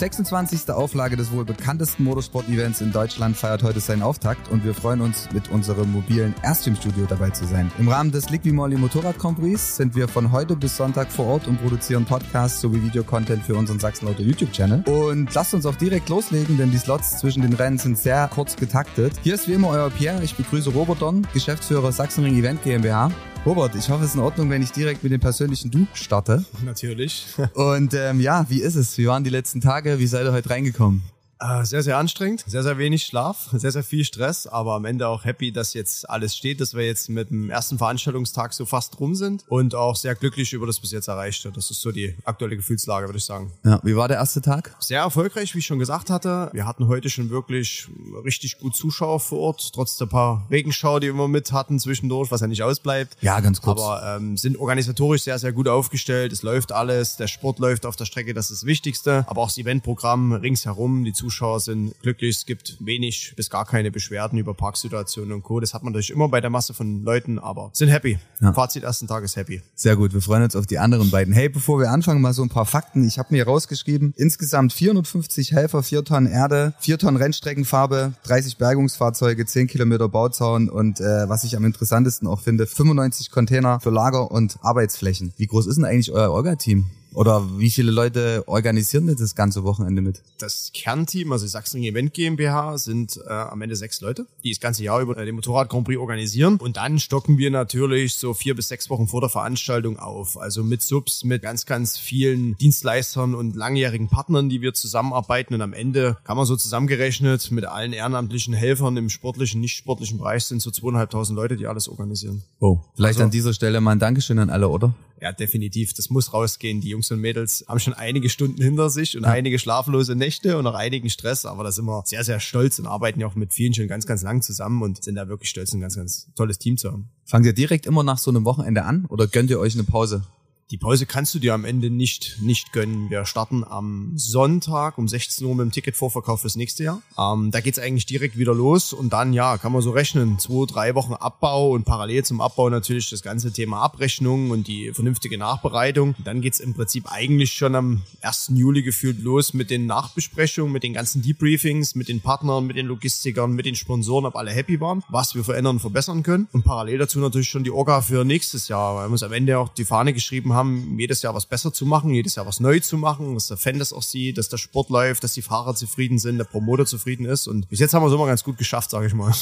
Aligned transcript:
26. 0.00 0.70
Auflage 0.70 1.14
des 1.14 1.30
wohl 1.30 1.44
bekanntesten 1.44 2.04
Motorsport-Events 2.04 2.80
in 2.80 2.90
Deutschland 2.90 3.36
feiert 3.36 3.62
heute 3.62 3.80
seinen 3.80 4.00
Auftakt 4.00 4.50
und 4.50 4.64
wir 4.64 4.72
freuen 4.72 5.02
uns, 5.02 5.28
mit 5.34 5.50
unserem 5.50 5.92
mobilen 5.92 6.34
Airstream-Studio 6.42 7.04
dabei 7.06 7.28
zu 7.28 7.44
sein. 7.44 7.70
Im 7.78 7.86
Rahmen 7.86 8.10
des 8.10 8.30
Liqui-Moly 8.30 8.78
Motorrad 8.78 9.18
Prix 9.18 9.76
sind 9.76 9.94
wir 9.94 10.08
von 10.08 10.32
heute 10.32 10.56
bis 10.56 10.78
Sonntag 10.78 11.12
vor 11.12 11.26
Ort 11.26 11.46
und 11.46 11.60
produzieren 11.60 12.06
Podcasts 12.06 12.62
sowie 12.62 12.82
Videocontent 12.82 13.44
für 13.44 13.56
unseren 13.56 13.78
Sachsen-Auto 13.78 14.22
YouTube-Channel. 14.22 14.84
Und 14.86 15.34
lasst 15.34 15.52
uns 15.52 15.66
auch 15.66 15.76
direkt 15.76 16.08
loslegen, 16.08 16.56
denn 16.56 16.70
die 16.70 16.78
Slots 16.78 17.18
zwischen 17.18 17.42
den 17.42 17.52
Rennen 17.52 17.76
sind 17.76 17.98
sehr 17.98 18.26
kurz 18.28 18.56
getaktet. 18.56 19.12
Hier 19.22 19.34
ist 19.34 19.48
wie 19.48 19.52
immer 19.52 19.68
euer 19.68 19.90
Pierre. 19.90 20.24
Ich 20.24 20.34
begrüße 20.34 20.70
Robert 20.70 21.02
Don, 21.02 21.26
Geschäftsführer 21.34 21.92
Sachsenring 21.92 22.38
Event 22.38 22.62
GmbH. 22.62 23.10
Robert, 23.46 23.74
ich 23.74 23.88
hoffe, 23.88 24.04
es 24.04 24.10
ist 24.10 24.16
in 24.16 24.20
Ordnung, 24.20 24.50
wenn 24.50 24.62
ich 24.62 24.70
direkt 24.70 25.02
mit 25.02 25.12
dem 25.12 25.20
persönlichen 25.20 25.70
Du 25.70 25.86
starte. 25.94 26.44
Natürlich. 26.62 27.24
Und 27.54 27.94
ähm, 27.94 28.20
ja, 28.20 28.44
wie 28.50 28.60
ist 28.60 28.74
es? 28.74 28.98
Wie 28.98 29.06
waren 29.06 29.24
die 29.24 29.30
letzten 29.30 29.62
Tage? 29.62 29.98
Wie 29.98 30.06
seid 30.06 30.26
ihr 30.26 30.32
heute 30.32 30.50
reingekommen? 30.50 31.02
Äh, 31.40 31.64
sehr, 31.64 31.82
sehr 31.82 31.96
anstrengend, 31.96 32.44
sehr, 32.46 32.62
sehr 32.62 32.76
wenig 32.76 33.04
Schlaf, 33.04 33.48
sehr, 33.52 33.72
sehr 33.72 33.82
viel 33.82 34.04
Stress, 34.04 34.46
aber 34.46 34.74
am 34.74 34.84
Ende 34.84 35.08
auch 35.08 35.24
happy, 35.24 35.52
dass 35.52 35.72
jetzt 35.72 36.08
alles 36.10 36.36
steht, 36.36 36.60
dass 36.60 36.74
wir 36.74 36.84
jetzt 36.84 37.08
mit 37.08 37.30
dem 37.30 37.48
ersten 37.48 37.78
Veranstaltungstag 37.78 38.52
so 38.52 38.66
fast 38.66 39.00
rum 39.00 39.14
sind 39.14 39.44
und 39.48 39.74
auch 39.74 39.96
sehr 39.96 40.14
glücklich 40.14 40.52
über 40.52 40.66
das 40.66 40.78
bis 40.80 40.92
jetzt 40.92 41.08
erreichte. 41.08 41.50
Das 41.50 41.70
ist 41.70 41.80
so 41.80 41.92
die 41.92 42.14
aktuelle 42.24 42.56
Gefühlslage, 42.56 43.06
würde 43.08 43.16
ich 43.16 43.24
sagen. 43.24 43.52
Ja, 43.64 43.80
wie 43.82 43.96
war 43.96 44.06
der 44.06 44.18
erste 44.18 44.42
Tag? 44.42 44.76
Sehr 44.80 45.00
erfolgreich, 45.00 45.54
wie 45.54 45.60
ich 45.60 45.66
schon 45.66 45.78
gesagt 45.78 46.10
hatte. 46.10 46.50
Wir 46.52 46.66
hatten 46.66 46.88
heute 46.88 47.08
schon 47.08 47.30
wirklich 47.30 47.88
richtig 48.22 48.58
gut 48.58 48.76
Zuschauer 48.76 49.18
vor 49.18 49.38
Ort, 49.38 49.72
trotz 49.72 49.96
der 49.96 50.06
paar 50.06 50.46
Regenschau, 50.50 51.00
die 51.00 51.10
wir 51.10 51.26
mit 51.26 51.52
hatten 51.52 51.78
zwischendurch, 51.78 52.30
was 52.30 52.42
ja 52.42 52.48
nicht 52.48 52.62
ausbleibt. 52.62 53.16
Ja, 53.22 53.40
ganz 53.40 53.62
kurz. 53.62 53.80
Aber 53.80 54.16
ähm, 54.16 54.36
sind 54.36 54.58
organisatorisch 54.58 55.22
sehr, 55.22 55.38
sehr 55.38 55.52
gut 55.52 55.68
aufgestellt. 55.68 56.34
Es 56.34 56.42
läuft 56.42 56.70
alles, 56.70 57.16
der 57.16 57.28
Sport 57.28 57.60
läuft 57.60 57.86
auf 57.86 57.96
der 57.96 58.04
Strecke, 58.04 58.34
das 58.34 58.50
ist 58.50 58.60
das 58.60 58.66
Wichtigste. 58.66 59.24
Aber 59.26 59.40
auch 59.40 59.48
das 59.48 59.56
Eventprogramm 59.56 60.32
ringsherum, 60.32 61.02
die 61.04 61.14
Zuschauer 61.14 61.29
Zuschauer 61.30 61.60
sind 61.60 61.94
glücklich. 62.02 62.38
Es 62.38 62.46
gibt 62.46 62.76
wenig 62.80 63.34
bis 63.36 63.50
gar 63.50 63.64
keine 63.64 63.92
Beschwerden 63.92 64.36
über 64.36 64.52
Parksituationen 64.52 65.32
und 65.32 65.44
Co. 65.44 65.60
Das 65.60 65.74
hat 65.74 65.84
man 65.84 65.92
natürlich 65.92 66.10
immer 66.10 66.28
bei 66.28 66.40
der 66.40 66.50
Masse 66.50 66.74
von 66.74 67.04
Leuten, 67.04 67.38
aber 67.38 67.70
sind 67.72 67.88
happy. 67.88 68.18
Ja. 68.40 68.52
Fazit 68.52 68.82
ersten 68.82 69.06
Tages 69.06 69.36
happy. 69.36 69.62
Sehr 69.76 69.94
gut. 69.94 70.12
Wir 70.12 70.20
freuen 70.20 70.42
uns 70.42 70.56
auf 70.56 70.66
die 70.66 70.78
anderen 70.78 71.10
beiden. 71.12 71.32
Hey, 71.32 71.48
bevor 71.48 71.78
wir 71.78 71.90
anfangen, 71.90 72.20
mal 72.20 72.32
so 72.32 72.42
ein 72.42 72.48
paar 72.48 72.66
Fakten. 72.66 73.06
Ich 73.06 73.20
habe 73.20 73.28
mir 73.30 73.46
rausgeschrieben, 73.46 74.12
insgesamt 74.16 74.72
450 74.72 75.52
Helfer, 75.52 75.84
4 75.84 76.04
Tonnen 76.04 76.26
Erde, 76.26 76.74
4 76.80 76.98
Tonnen 76.98 77.16
Rennstreckenfarbe, 77.16 78.12
30 78.24 78.56
Bergungsfahrzeuge, 78.58 79.46
10 79.46 79.68
Kilometer 79.68 80.08
Bauzaun 80.08 80.68
und 80.68 80.98
äh, 80.98 81.28
was 81.28 81.44
ich 81.44 81.56
am 81.56 81.64
interessantesten 81.64 82.26
auch 82.26 82.40
finde, 82.40 82.66
95 82.66 83.30
Container 83.30 83.78
für 83.78 83.90
Lager 83.90 84.32
und 84.32 84.58
Arbeitsflächen. 84.62 85.32
Wie 85.36 85.46
groß 85.46 85.68
ist 85.68 85.76
denn 85.76 85.84
eigentlich 85.84 86.10
euer 86.10 86.32
Orga-Team? 86.32 86.86
Oder 87.14 87.58
wie 87.58 87.70
viele 87.70 87.90
Leute 87.90 88.44
organisieren 88.46 89.06
denn 89.06 89.16
das 89.16 89.34
ganze 89.34 89.64
Wochenende 89.64 90.00
mit? 90.00 90.22
Das 90.38 90.70
Kernteam, 90.72 91.32
also 91.32 91.44
die 91.44 91.50
Sachsen 91.50 91.82
Event 91.82 92.14
GmbH, 92.14 92.78
sind 92.78 93.18
äh, 93.26 93.32
am 93.32 93.60
Ende 93.62 93.76
sechs 93.76 94.00
Leute, 94.00 94.26
die 94.44 94.50
das 94.50 94.60
ganze 94.60 94.84
Jahr 94.84 95.00
über 95.00 95.14
den 95.14 95.34
Motorrad 95.34 95.68
Grand 95.68 95.84
Prix 95.84 95.98
organisieren. 95.98 96.56
Und 96.56 96.76
dann 96.76 96.98
stocken 96.98 97.38
wir 97.38 97.50
natürlich 97.50 98.14
so 98.14 98.34
vier 98.34 98.54
bis 98.54 98.68
sechs 98.68 98.88
Wochen 98.90 99.08
vor 99.08 99.20
der 99.20 99.30
Veranstaltung 99.30 99.98
auf. 99.98 100.38
Also 100.38 100.62
mit 100.62 100.82
Subs, 100.82 101.24
mit 101.24 101.42
ganz, 101.42 101.66
ganz 101.66 101.98
vielen 101.98 102.56
Dienstleistern 102.58 103.34
und 103.34 103.56
langjährigen 103.56 104.08
Partnern, 104.08 104.48
die 104.48 104.60
wir 104.60 104.72
zusammenarbeiten. 104.74 105.54
Und 105.54 105.62
am 105.62 105.72
Ende 105.72 106.16
kann 106.24 106.36
man 106.36 106.46
so 106.46 106.56
zusammengerechnet 106.56 107.50
mit 107.50 107.64
allen 107.64 107.92
ehrenamtlichen 107.92 108.54
Helfern 108.54 108.96
im 108.96 109.08
sportlichen, 109.08 109.60
nicht 109.60 109.76
sportlichen 109.76 110.18
Bereich 110.18 110.44
sind 110.44 110.62
so 110.62 110.70
zweieinhalbtausend 110.70 111.36
Leute, 111.36 111.56
die 111.56 111.66
alles 111.66 111.88
organisieren. 111.88 112.42
Oh, 112.60 112.78
vielleicht 112.94 113.16
also, 113.16 113.24
an 113.24 113.30
dieser 113.30 113.52
Stelle 113.52 113.80
mal 113.80 113.92
ein 113.92 113.98
Dankeschön 113.98 114.38
an 114.38 114.50
alle, 114.50 114.68
oder? 114.68 114.94
Ja, 115.20 115.32
definitiv. 115.32 115.92
Das 115.92 116.08
muss 116.08 116.32
rausgehen. 116.32 116.80
Die 116.80 116.88
Jungs 116.88 117.10
und 117.10 117.20
Mädels 117.20 117.64
haben 117.68 117.78
schon 117.78 117.92
einige 117.92 118.30
Stunden 118.30 118.62
hinter 118.62 118.88
sich 118.88 119.16
und 119.16 119.24
ja. 119.24 119.30
einige 119.30 119.58
schlaflose 119.58 120.16
Nächte 120.16 120.56
und 120.56 120.66
auch 120.66 120.74
einigen 120.74 121.10
Stress, 121.10 121.44
aber 121.44 121.62
da 121.62 121.72
sind 121.72 121.84
wir 121.84 122.02
sehr, 122.06 122.24
sehr 122.24 122.40
stolz 122.40 122.78
und 122.78 122.86
arbeiten 122.86 123.20
ja 123.20 123.26
auch 123.26 123.34
mit 123.34 123.52
vielen 123.52 123.74
schon 123.74 123.86
ganz, 123.86 124.06
ganz 124.06 124.22
lang 124.22 124.40
zusammen 124.42 124.82
und 124.82 125.04
sind 125.04 125.16
da 125.16 125.28
wirklich 125.28 125.50
stolz, 125.50 125.72
ein 125.72 125.80
ganz, 125.80 125.96
ganz 125.96 126.28
tolles 126.34 126.58
Team 126.58 126.78
zu 126.78 126.90
haben. 126.90 127.08
Fangt 127.24 127.44
ihr 127.44 127.52
direkt 127.52 127.86
immer 127.86 128.02
nach 128.02 128.18
so 128.18 128.30
einem 128.30 128.44
Wochenende 128.44 128.84
an 128.84 129.04
oder 129.06 129.26
gönnt 129.26 129.50
ihr 129.50 129.60
euch 129.60 129.74
eine 129.74 129.84
Pause? 129.84 130.24
Die 130.70 130.78
Pause 130.78 131.04
kannst 131.04 131.34
du 131.34 131.40
dir 131.40 131.52
am 131.52 131.64
Ende 131.64 131.90
nicht, 131.90 132.36
nicht 132.40 132.72
gönnen. 132.72 133.10
Wir 133.10 133.26
starten 133.26 133.64
am 133.64 134.12
Sonntag 134.14 134.98
um 134.98 135.08
16 135.08 135.44
Uhr 135.44 135.56
mit 135.56 135.64
dem 135.64 135.72
Ticketvorverkauf 135.72 136.42
fürs 136.42 136.54
nächste 136.54 136.84
Jahr. 136.84 137.02
Ähm, 137.18 137.50
da 137.50 137.58
geht's 137.60 137.80
eigentlich 137.80 138.06
direkt 138.06 138.38
wieder 138.38 138.54
los 138.54 138.92
und 138.92 139.12
dann, 139.12 139.32
ja, 139.32 139.58
kann 139.58 139.72
man 139.72 139.82
so 139.82 139.90
rechnen. 139.90 140.38
Zwei, 140.38 140.66
drei 140.66 140.94
Wochen 140.94 141.14
Abbau 141.14 141.70
und 141.72 141.86
parallel 141.86 142.24
zum 142.24 142.40
Abbau 142.40 142.70
natürlich 142.70 143.10
das 143.10 143.22
ganze 143.22 143.52
Thema 143.52 143.80
Abrechnung 143.80 144.52
und 144.52 144.68
die 144.68 144.92
vernünftige 144.92 145.38
Nachbereitung. 145.38 146.14
Und 146.16 146.24
dann 146.24 146.40
geht's 146.40 146.60
im 146.60 146.72
Prinzip 146.74 147.10
eigentlich 147.10 147.52
schon 147.52 147.74
am 147.74 148.02
1. 148.22 148.52
Juli 148.54 148.84
gefühlt 148.84 149.20
los 149.20 149.54
mit 149.54 149.70
den 149.70 149.86
Nachbesprechungen, 149.86 150.70
mit 150.70 150.84
den 150.84 150.92
ganzen 150.92 151.20
Debriefings, 151.20 151.96
mit 151.96 152.08
den 152.08 152.20
Partnern, 152.20 152.68
mit 152.68 152.76
den 152.76 152.86
Logistikern, 152.86 153.50
mit 153.54 153.66
den 153.66 153.74
Sponsoren, 153.74 154.24
ob 154.24 154.36
alle 154.36 154.52
happy 154.52 154.80
waren, 154.80 155.02
was 155.08 155.34
wir 155.34 155.42
verändern 155.42 155.76
und 155.76 155.80
verbessern 155.80 156.22
können. 156.22 156.46
Und 156.52 156.62
parallel 156.62 156.98
dazu 156.98 157.18
natürlich 157.18 157.48
schon 157.48 157.64
die 157.64 157.72
Orga 157.72 158.02
für 158.02 158.24
nächstes 158.24 158.68
Jahr, 158.68 158.94
weil 158.94 159.08
wir 159.08 159.12
uns 159.12 159.24
am 159.24 159.32
Ende 159.32 159.58
auch 159.58 159.70
die 159.70 159.84
Fahne 159.84 160.12
geschrieben 160.12 160.52
haben, 160.52 160.59
haben, 160.60 160.98
jedes 160.98 161.22
Jahr 161.22 161.34
was 161.34 161.46
besser 161.46 161.72
zu 161.72 161.84
machen, 161.84 162.10
jedes 162.14 162.36
Jahr 162.36 162.46
was 162.46 162.60
neu 162.60 162.80
zu 162.80 162.96
machen, 162.96 163.34
dass 163.34 163.48
der 163.48 163.56
Fan 163.56 163.78
das 163.78 163.92
auch 163.92 164.02
sieht, 164.02 164.38
dass 164.38 164.48
der 164.48 164.58
Sport 164.58 164.90
läuft, 164.90 165.24
dass 165.24 165.34
die 165.34 165.42
Fahrer 165.42 165.74
zufrieden 165.74 166.18
sind, 166.18 166.38
der 166.38 166.44
Promoter 166.44 166.86
zufrieden 166.86 167.24
ist. 167.24 167.48
Und 167.48 167.68
bis 167.68 167.80
jetzt 167.80 167.94
haben 167.94 168.02
wir 168.02 168.08
es 168.08 168.14
immer 168.14 168.26
ganz 168.26 168.44
gut 168.44 168.58
geschafft, 168.58 168.90
sage 168.90 169.06
ich 169.06 169.14
mal. 169.14 169.34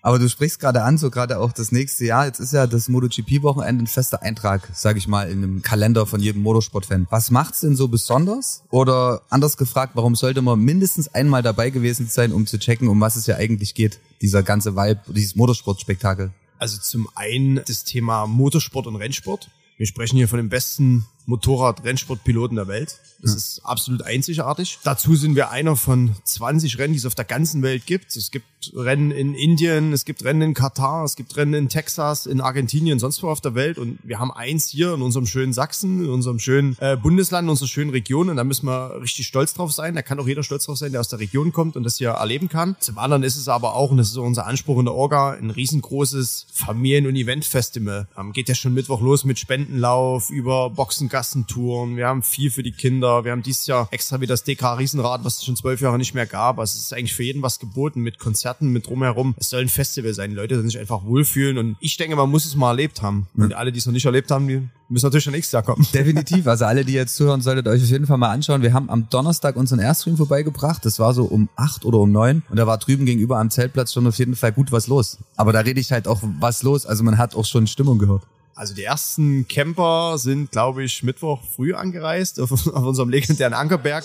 Aber 0.00 0.18
du 0.18 0.28
sprichst 0.28 0.60
gerade 0.60 0.84
an, 0.84 0.96
so 0.96 1.10
gerade 1.10 1.40
auch 1.40 1.52
das 1.52 1.72
nächste 1.72 2.04
Jahr. 2.04 2.26
Jetzt 2.26 2.38
ist 2.38 2.52
ja 2.52 2.66
das 2.66 2.88
MotoGP-Wochenende 2.88 3.84
ein 3.84 3.86
fester 3.88 4.22
Eintrag, 4.22 4.68
sage 4.72 4.98
ich 4.98 5.08
mal, 5.08 5.28
in 5.28 5.42
einem 5.42 5.62
Kalender 5.62 6.06
von 6.06 6.20
jedem 6.20 6.42
Motorsport-Fan. 6.42 7.08
Was 7.10 7.30
macht's 7.30 7.60
denn 7.60 7.74
so 7.74 7.88
besonders? 7.88 8.62
Oder 8.70 9.22
anders 9.28 9.56
gefragt, 9.56 9.92
warum 9.96 10.14
sollte 10.14 10.40
man 10.40 10.60
mindestens 10.60 11.08
einmal 11.08 11.42
dabei 11.42 11.70
gewesen 11.70 12.06
sein, 12.06 12.32
um 12.32 12.46
zu 12.46 12.58
checken, 12.58 12.88
um 12.88 13.00
was 13.00 13.16
es 13.16 13.26
ja 13.26 13.36
eigentlich 13.36 13.74
geht? 13.74 13.98
Dieser 14.22 14.44
ganze 14.44 14.76
Vibe, 14.76 15.00
dieses 15.08 15.34
Motorsport-Spektakel. 15.34 16.30
Also 16.58 16.78
zum 16.80 17.08
einen 17.14 17.60
das 17.66 17.84
Thema 17.84 18.26
Motorsport 18.26 18.86
und 18.86 18.96
Rennsport. 18.96 19.50
Wir 19.78 19.86
sprechen 19.86 20.16
hier 20.16 20.26
von 20.26 20.38
den 20.38 20.48
besten 20.48 21.06
Motorrad-Rennsportpiloten 21.28 22.56
der 22.56 22.68
Welt. 22.68 22.98
Das 23.20 23.32
ja. 23.32 23.36
ist 23.36 23.60
absolut 23.64 24.02
einzigartig. 24.02 24.78
Dazu 24.82 25.14
sind 25.14 25.36
wir 25.36 25.50
einer 25.50 25.76
von 25.76 26.14
20 26.24 26.78
Rennen, 26.78 26.94
die 26.94 26.98
es 26.98 27.06
auf 27.06 27.14
der 27.14 27.24
ganzen 27.24 27.62
Welt 27.62 27.84
gibt. 27.84 28.16
Es 28.16 28.30
gibt 28.30 28.46
Rennen 28.74 29.10
in 29.10 29.34
Indien, 29.34 29.92
es 29.92 30.04
gibt 30.04 30.24
Rennen 30.24 30.42
in 30.42 30.54
Katar, 30.54 31.04
es 31.04 31.16
gibt 31.16 31.36
Rennen 31.36 31.54
in 31.54 31.68
Texas, 31.68 32.26
in 32.26 32.40
Argentinien, 32.40 32.98
sonst 32.98 33.22
wo 33.22 33.28
auf 33.28 33.40
der 33.40 33.54
Welt. 33.54 33.78
Und 33.78 33.98
wir 34.02 34.18
haben 34.18 34.30
eins 34.30 34.68
hier 34.68 34.94
in 34.94 35.02
unserem 35.02 35.26
schönen 35.26 35.52
Sachsen, 35.52 36.04
in 36.04 36.10
unserem 36.10 36.38
schönen 36.38 36.76
äh, 36.80 36.96
Bundesland, 36.96 37.46
in 37.46 37.50
unserer 37.50 37.68
schönen 37.68 37.90
Region. 37.90 38.30
Und 38.30 38.36
da 38.36 38.44
müssen 38.44 38.66
wir 38.66 39.00
richtig 39.00 39.26
stolz 39.26 39.52
drauf 39.52 39.72
sein. 39.72 39.94
Da 39.94 40.02
kann 40.02 40.18
auch 40.18 40.26
jeder 40.26 40.42
stolz 40.42 40.64
drauf 40.64 40.78
sein, 40.78 40.92
der 40.92 41.00
aus 41.00 41.08
der 41.08 41.18
Region 41.18 41.52
kommt 41.52 41.76
und 41.76 41.84
das 41.84 41.98
hier 41.98 42.10
erleben 42.10 42.48
kann. 42.48 42.76
Zum 42.80 42.98
anderen 42.98 43.22
ist 43.22 43.36
es 43.36 43.48
aber 43.48 43.74
auch, 43.74 43.90
und 43.90 43.98
das 43.98 44.08
ist 44.08 44.16
unser 44.16 44.46
Anspruch 44.46 44.78
in 44.78 44.86
der 44.86 44.94
Orga, 44.94 45.32
ein 45.32 45.50
riesengroßes 45.50 46.46
Familien- 46.52 47.06
und 47.06 47.16
Event-Festival. 47.16 48.08
Ähm, 48.16 48.32
geht 48.32 48.48
ja 48.48 48.54
schon 48.54 48.74
Mittwoch 48.74 49.00
los 49.00 49.24
mit 49.24 49.38
Spendenlauf 49.38 50.30
über 50.30 50.70
Boxengassentouren. 51.18 51.96
Wir 51.96 52.06
haben 52.06 52.22
viel 52.22 52.50
für 52.50 52.62
die 52.62 52.72
Kinder. 52.72 53.24
Wir 53.24 53.32
haben 53.32 53.42
dieses 53.42 53.66
Jahr 53.66 53.88
extra 53.90 54.20
wieder 54.20 54.34
das 54.34 54.44
DK 54.44 54.78
Riesenrad, 54.78 55.24
was 55.24 55.38
es 55.38 55.44
schon 55.44 55.56
zwölf 55.56 55.80
Jahre 55.80 55.98
nicht 55.98 56.14
mehr 56.14 56.26
gab. 56.26 56.58
Also 56.58 56.76
es 56.76 56.84
ist 56.84 56.92
eigentlich 56.92 57.14
für 57.14 57.24
jeden 57.24 57.42
was 57.42 57.58
geboten 57.58 58.00
mit 58.00 58.18
Konzerten 58.18 58.68
mit 58.68 58.86
drumherum. 58.86 59.34
Es 59.38 59.50
soll 59.50 59.62
ein 59.62 59.68
Festival 59.68 60.14
sein. 60.14 60.30
Die 60.30 60.36
Leute 60.36 60.54
sollen 60.54 60.68
sich 60.68 60.78
einfach 60.78 61.04
wohlfühlen 61.04 61.58
und 61.58 61.76
ich 61.80 61.96
denke, 61.96 62.16
man 62.16 62.30
muss 62.30 62.44
es 62.44 62.54
mal 62.54 62.70
erlebt 62.70 63.02
haben. 63.02 63.26
Und 63.36 63.54
alle, 63.54 63.72
die 63.72 63.78
es 63.78 63.86
noch 63.86 63.92
nicht 63.92 64.04
erlebt 64.04 64.30
haben, 64.30 64.46
die 64.46 64.68
müssen 64.88 65.06
natürlich 65.06 65.24
schon 65.24 65.32
nächstes 65.32 65.52
Jahr 65.52 65.62
kommen. 65.62 65.86
Definitiv. 65.94 66.46
Also 66.46 66.64
alle, 66.64 66.84
die 66.84 66.92
jetzt 66.92 67.16
zuhören, 67.16 67.42
solltet 67.42 67.66
euch 67.66 67.82
auf 67.82 67.88
jeden 67.88 68.06
Fall 68.06 68.18
mal 68.18 68.30
anschauen. 68.30 68.62
Wir 68.62 68.72
haben 68.72 68.88
am 68.90 69.08
Donnerstag 69.10 69.56
unseren 69.56 69.80
Erststream 69.80 70.16
vorbeigebracht. 70.16 70.84
Das 70.84 70.98
war 70.98 71.14
so 71.14 71.24
um 71.24 71.48
acht 71.56 71.84
oder 71.84 71.98
um 71.98 72.12
neun 72.12 72.42
und 72.48 72.56
da 72.56 72.66
war 72.66 72.78
drüben 72.78 73.06
gegenüber 73.06 73.38
am 73.38 73.50
Zeltplatz 73.50 73.92
schon 73.92 74.06
auf 74.06 74.18
jeden 74.18 74.36
Fall 74.36 74.52
gut 74.52 74.72
was 74.72 74.86
los. 74.86 75.18
Aber 75.36 75.52
da 75.52 75.60
rede 75.60 75.80
ich 75.80 75.92
halt 75.92 76.08
auch 76.08 76.20
was 76.40 76.62
los. 76.62 76.86
Also 76.86 77.02
man 77.04 77.18
hat 77.18 77.34
auch 77.34 77.44
schon 77.44 77.66
Stimmung 77.66 77.98
gehört. 77.98 78.22
Also 78.58 78.74
die 78.74 78.82
ersten 78.82 79.46
Camper 79.46 80.18
sind, 80.18 80.50
glaube 80.50 80.82
ich, 80.82 81.04
Mittwoch 81.04 81.40
früh 81.54 81.74
angereist 81.74 82.40
auf, 82.40 82.50
auf, 82.66 82.84
unserem 82.84 83.08
legendären 83.08 83.54
Ankerberg. 83.54 84.04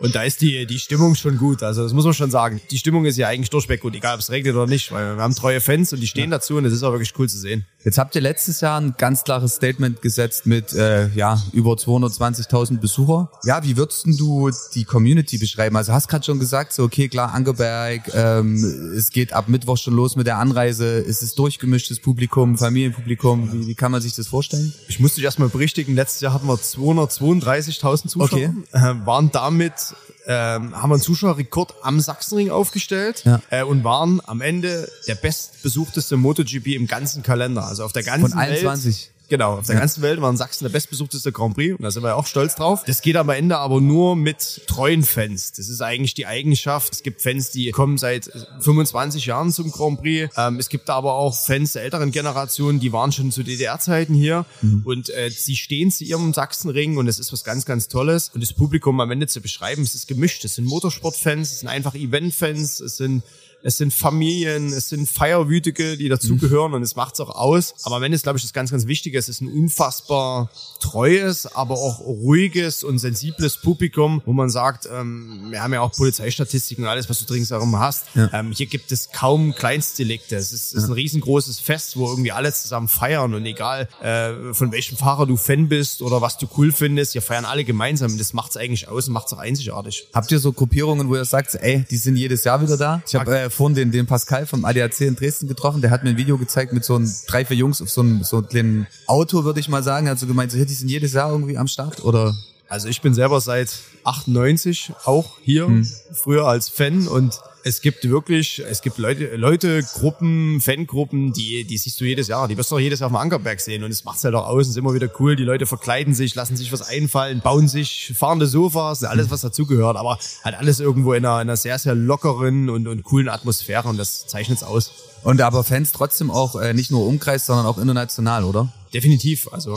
Und 0.00 0.14
da 0.14 0.22
ist 0.24 0.42
die, 0.42 0.66
die 0.66 0.78
Stimmung 0.78 1.14
schon 1.14 1.38
gut. 1.38 1.62
Also 1.62 1.82
das 1.82 1.94
muss 1.94 2.04
man 2.04 2.12
schon 2.12 2.30
sagen. 2.30 2.60
Die 2.70 2.76
Stimmung 2.76 3.06
ist 3.06 3.16
ja 3.16 3.28
eigentlich 3.28 3.48
durchweg 3.48 3.80
gut, 3.80 3.94
egal 3.94 4.14
ob 4.14 4.20
es 4.20 4.30
regnet 4.30 4.54
oder 4.54 4.66
nicht, 4.66 4.92
weil 4.92 5.16
wir 5.16 5.22
haben 5.22 5.34
treue 5.34 5.62
Fans 5.62 5.94
und 5.94 6.00
die 6.00 6.06
stehen 6.06 6.30
dazu 6.30 6.56
und 6.56 6.66
es 6.66 6.74
ist 6.74 6.82
auch 6.82 6.92
wirklich 6.92 7.14
cool 7.18 7.30
zu 7.30 7.38
sehen. 7.38 7.64
Jetzt 7.82 7.96
habt 7.96 8.14
ihr 8.14 8.20
letztes 8.20 8.60
Jahr 8.60 8.78
ein 8.78 8.94
ganz 8.98 9.24
klares 9.24 9.54
Statement 9.54 10.02
gesetzt 10.02 10.44
mit 10.44 10.74
äh, 10.74 11.08
ja 11.14 11.42
über 11.52 11.72
220.000 11.72 12.80
Besucher. 12.80 13.30
Ja, 13.44 13.62
wie 13.62 13.76
würdest 13.78 14.06
du 14.06 14.50
die 14.74 14.84
Community 14.84 15.38
beschreiben? 15.38 15.76
Also 15.76 15.94
hast 15.94 16.08
gerade 16.08 16.24
schon 16.24 16.38
gesagt, 16.38 16.74
so 16.74 16.84
okay, 16.84 17.08
klar, 17.08 17.32
Angerberg, 17.32 18.10
ähm, 18.14 18.92
es 18.96 19.10
geht 19.10 19.32
ab 19.32 19.48
Mittwoch 19.48 19.78
schon 19.78 19.94
los 19.94 20.16
mit 20.16 20.26
der 20.26 20.38
Anreise. 20.38 20.98
Ist 20.98 21.22
es 21.22 21.34
durchgemischtes 21.34 22.00
Publikum, 22.00 22.58
Familienpublikum? 22.58 23.52
Wie, 23.52 23.66
wie 23.66 23.74
kann 23.74 23.93
man 23.94 24.02
sich 24.02 24.14
das 24.14 24.26
vorstellen? 24.26 24.74
Ich 24.88 25.00
muss 25.00 25.14
dich 25.14 25.24
erstmal 25.24 25.48
berichtigen. 25.48 25.94
Letztes 25.94 26.20
Jahr 26.20 26.32
hatten 26.32 26.46
wir 26.46 26.54
232.000 26.54 28.08
Zuschauer, 28.08 28.26
okay. 28.26 28.50
äh, 28.72 29.06
waren 29.06 29.30
damit 29.30 29.94
ähm, 30.26 30.74
haben 30.74 30.88
wir 30.88 30.94
einen 30.94 31.02
Zuschauerrekord 31.02 31.74
am 31.82 32.00
Sachsenring 32.00 32.50
aufgestellt 32.50 33.22
ja. 33.24 33.42
äh, 33.50 33.62
und 33.62 33.84
waren 33.84 34.22
am 34.24 34.40
Ende 34.40 34.90
der 35.06 35.16
bestbesuchteste 35.16 36.16
MotoGP 36.16 36.68
im 36.68 36.86
ganzen 36.86 37.22
Kalender. 37.22 37.66
Also 37.66 37.84
auf 37.84 37.92
der 37.92 38.04
ganzen 38.04 38.30
Von 38.30 38.38
allen 38.38 38.64
Welt. 38.64 39.10
20. 39.24 39.28
Genau, 39.28 39.58
auf 39.58 39.66
der 39.66 39.76
ganzen 39.76 40.02
Welt 40.02 40.20
war 40.20 40.30
in 40.30 40.36
Sachsen 40.36 40.64
der 40.64 40.70
bestbesuchteste 40.70 41.32
Grand 41.32 41.54
Prix 41.54 41.78
und 41.78 41.82
da 41.82 41.90
sind 41.90 42.02
wir 42.02 42.10
ja 42.10 42.14
auch 42.14 42.26
stolz 42.26 42.54
drauf. 42.54 42.84
Das 42.86 43.00
geht 43.02 43.16
am 43.16 43.28
Ende 43.30 43.58
aber 43.58 43.80
nur 43.80 44.16
mit 44.16 44.62
treuen 44.66 45.02
Fans. 45.02 45.52
Das 45.52 45.68
ist 45.68 45.80
eigentlich 45.80 46.14
die 46.14 46.26
Eigenschaft. 46.26 46.92
Es 46.92 47.02
gibt 47.02 47.22
Fans, 47.22 47.50
die 47.50 47.70
kommen 47.70 47.98
seit 47.98 48.30
25 48.60 49.26
Jahren 49.26 49.52
zum 49.52 49.70
Grand 49.70 50.00
Prix. 50.00 50.32
Ähm, 50.36 50.58
es 50.58 50.68
gibt 50.68 50.90
aber 50.90 51.14
auch 51.14 51.34
Fans 51.34 51.72
der 51.72 51.82
älteren 51.82 52.10
Generation, 52.10 52.80
die 52.80 52.92
waren 52.92 53.12
schon 53.12 53.30
zu 53.30 53.42
DDR-Zeiten 53.42 54.14
hier 54.14 54.44
mhm. 54.62 54.82
und 54.84 55.10
äh, 55.10 55.30
sie 55.30 55.56
stehen 55.56 55.90
zu 55.90 56.04
ihrem 56.04 56.32
Sachsenring 56.32 56.96
und 56.96 57.08
es 57.08 57.18
ist 57.18 57.32
was 57.32 57.44
ganz, 57.44 57.64
ganz 57.64 57.88
Tolles. 57.88 58.30
Und 58.34 58.42
das 58.42 58.52
Publikum 58.52 59.00
am 59.00 59.10
Ende 59.10 59.26
zu 59.26 59.40
beschreiben, 59.40 59.82
es 59.82 59.94
ist 59.94 60.08
gemischt. 60.08 60.44
Es 60.44 60.56
sind 60.56 60.66
Motorsportfans, 60.66 61.52
es 61.52 61.60
sind 61.60 61.68
einfach 61.68 61.94
Eventfans, 61.94 62.80
es 62.80 62.96
sind 62.96 63.22
es 63.64 63.78
sind 63.78 63.94
Familien, 63.94 64.72
es 64.72 64.90
sind 64.90 65.08
Feierwütige, 65.08 65.96
die 65.96 66.10
dazugehören 66.10 66.68
mhm. 66.68 66.74
und 66.76 66.82
es 66.82 66.96
macht's 66.96 67.18
auch 67.18 67.30
aus. 67.30 67.74
Aber 67.84 67.96
am 67.96 68.02
Ende 68.02 68.14
ist, 68.14 68.22
glaube 68.22 68.36
ich, 68.36 68.44
das 68.44 68.52
ganz, 68.52 68.70
ganz 68.70 68.86
Wichtige, 68.86 69.18
es 69.18 69.30
ist 69.30 69.40
ein 69.40 69.48
unfassbar 69.48 70.50
treues, 70.80 71.46
aber 71.46 71.74
auch 71.74 72.00
ruhiges 72.00 72.84
und 72.84 72.98
sensibles 72.98 73.56
Publikum, 73.56 74.20
wo 74.26 74.34
man 74.34 74.50
sagt, 74.50 74.86
ähm, 74.92 75.46
wir 75.48 75.62
haben 75.62 75.72
ja 75.72 75.80
auch 75.80 75.92
Polizeistatistiken 75.92 76.84
und 76.84 76.90
alles, 76.90 77.08
was 77.08 77.20
du 77.20 77.24
dringend 77.24 77.50
darum 77.50 77.78
hast. 77.78 78.04
Ja. 78.14 78.28
Ähm, 78.34 78.52
hier 78.52 78.66
gibt 78.66 78.92
es 78.92 79.10
kaum 79.12 79.54
Kleinstdelikte. 79.54 80.36
Es 80.36 80.52
ist, 80.52 80.74
ja. 80.74 80.80
ist 80.80 80.84
ein 80.84 80.92
riesengroßes 80.92 81.58
Fest, 81.58 81.96
wo 81.96 82.10
irgendwie 82.10 82.32
alle 82.32 82.52
zusammen 82.52 82.88
feiern 82.88 83.32
und 83.32 83.46
egal 83.46 83.88
äh, 84.02 84.52
von 84.52 84.72
welchem 84.72 84.98
Fahrer 84.98 85.24
du 85.24 85.38
Fan 85.38 85.70
bist 85.70 86.02
oder 86.02 86.20
was 86.20 86.36
du 86.36 86.46
cool 86.58 86.70
findest, 86.70 87.12
hier 87.12 87.22
feiern 87.22 87.46
alle 87.46 87.64
gemeinsam 87.64 88.12
und 88.12 88.20
das 88.20 88.34
macht's 88.34 88.58
eigentlich 88.58 88.88
aus 88.88 89.08
und 89.08 89.14
macht's 89.14 89.32
auch 89.32 89.38
einzigartig. 89.38 90.06
Habt 90.12 90.30
ihr 90.30 90.38
so 90.38 90.52
Gruppierungen, 90.52 91.08
wo 91.08 91.16
ihr 91.16 91.24
sagt, 91.24 91.54
ey, 91.54 91.86
die 91.90 91.96
sind 91.96 92.16
jedes 92.16 92.44
Jahr 92.44 92.60
wieder 92.60 92.76
da? 92.76 93.02
Ich 93.06 93.14
habe 93.14 93.38
äh, 93.38 93.53
vorhin 93.54 93.74
den, 93.74 93.90
den 93.90 94.06
Pascal 94.06 94.46
vom 94.46 94.64
ADAC 94.64 95.00
in 95.02 95.16
Dresden 95.16 95.48
getroffen, 95.48 95.80
der 95.80 95.90
hat 95.90 96.04
mir 96.04 96.10
ein 96.10 96.16
Video 96.16 96.38
gezeigt 96.38 96.72
mit 96.72 96.84
so 96.84 96.96
einem 96.96 97.10
drei, 97.26 97.44
vier 97.44 97.56
Jungs 97.56 97.80
auf 97.80 97.90
so 97.90 98.00
einem, 98.00 98.24
so 98.24 98.38
einem 98.38 98.48
kleinen 98.48 98.86
Auto, 99.06 99.44
würde 99.44 99.60
ich 99.60 99.68
mal 99.68 99.82
sagen. 99.82 100.06
Er 100.06 100.12
hat 100.12 100.18
so 100.18 100.26
gemeint, 100.26 100.52
so, 100.52 100.58
die 100.62 100.74
sind 100.74 100.88
jedes 100.88 101.12
Jahr 101.12 101.30
irgendwie 101.30 101.56
am 101.56 101.68
Start, 101.68 102.04
oder? 102.04 102.34
Also 102.68 102.88
ich 102.88 103.00
bin 103.00 103.14
selber 103.14 103.40
seit 103.40 103.70
98 104.04 104.92
auch 105.04 105.38
hier, 105.42 105.66
hm. 105.66 105.88
früher 106.12 106.46
als 106.46 106.68
Fan 106.68 107.06
und 107.06 107.40
es 107.66 107.80
gibt 107.80 108.06
wirklich, 108.06 108.62
es 108.68 108.82
gibt 108.82 108.98
Leute, 108.98 109.36
Leute, 109.36 109.82
Gruppen, 109.94 110.60
Fangruppen, 110.60 111.32
die, 111.32 111.64
die 111.64 111.78
siehst 111.78 111.98
du 111.98 112.04
jedes 112.04 112.28
Jahr. 112.28 112.46
Die 112.46 112.58
wirst 112.58 112.70
du 112.70 112.76
auch 112.76 112.80
jedes 112.80 113.00
Jahr 113.00 113.06
auf 113.06 113.12
dem 113.12 113.16
Ankerberg 113.16 113.58
sehen 113.58 113.82
und 113.84 113.90
es 113.90 114.04
macht's 114.04 114.22
halt 114.22 114.34
auch 114.34 114.46
aus. 114.46 114.64
Es 114.64 114.68
ist 114.72 114.76
immer 114.76 114.92
wieder 114.92 115.08
cool. 115.18 115.34
Die 115.34 115.44
Leute 115.44 115.64
verkleiden 115.64 116.12
sich, 116.12 116.34
lassen 116.34 116.58
sich 116.58 116.72
was 116.72 116.82
einfallen, 116.82 117.40
bauen 117.40 117.66
sich 117.66 118.12
fahrende 118.14 118.46
Sofas, 118.46 119.02
alles 119.02 119.30
was 119.30 119.40
dazugehört, 119.40 119.96
aber 119.96 120.18
halt 120.44 120.56
alles 120.56 120.78
irgendwo 120.78 121.14
in 121.14 121.24
einer, 121.24 121.36
in 121.36 121.48
einer 121.48 121.56
sehr, 121.56 121.78
sehr 121.78 121.94
lockeren 121.94 122.68
und, 122.68 122.86
und 122.86 123.02
coolen 123.02 123.30
Atmosphäre 123.30 123.88
und 123.88 123.96
das 123.96 124.26
zeichnet 124.26 124.58
es 124.58 124.62
aus. 124.62 124.92
Und 125.22 125.40
aber 125.40 125.64
Fans 125.64 125.92
trotzdem 125.92 126.30
auch 126.30 126.56
äh, 126.56 126.74
nicht 126.74 126.90
nur 126.90 127.06
Umkreis, 127.06 127.46
sondern 127.46 127.64
auch 127.64 127.78
international, 127.78 128.44
oder? 128.44 128.68
Definitiv. 128.94 129.52
Also 129.52 129.76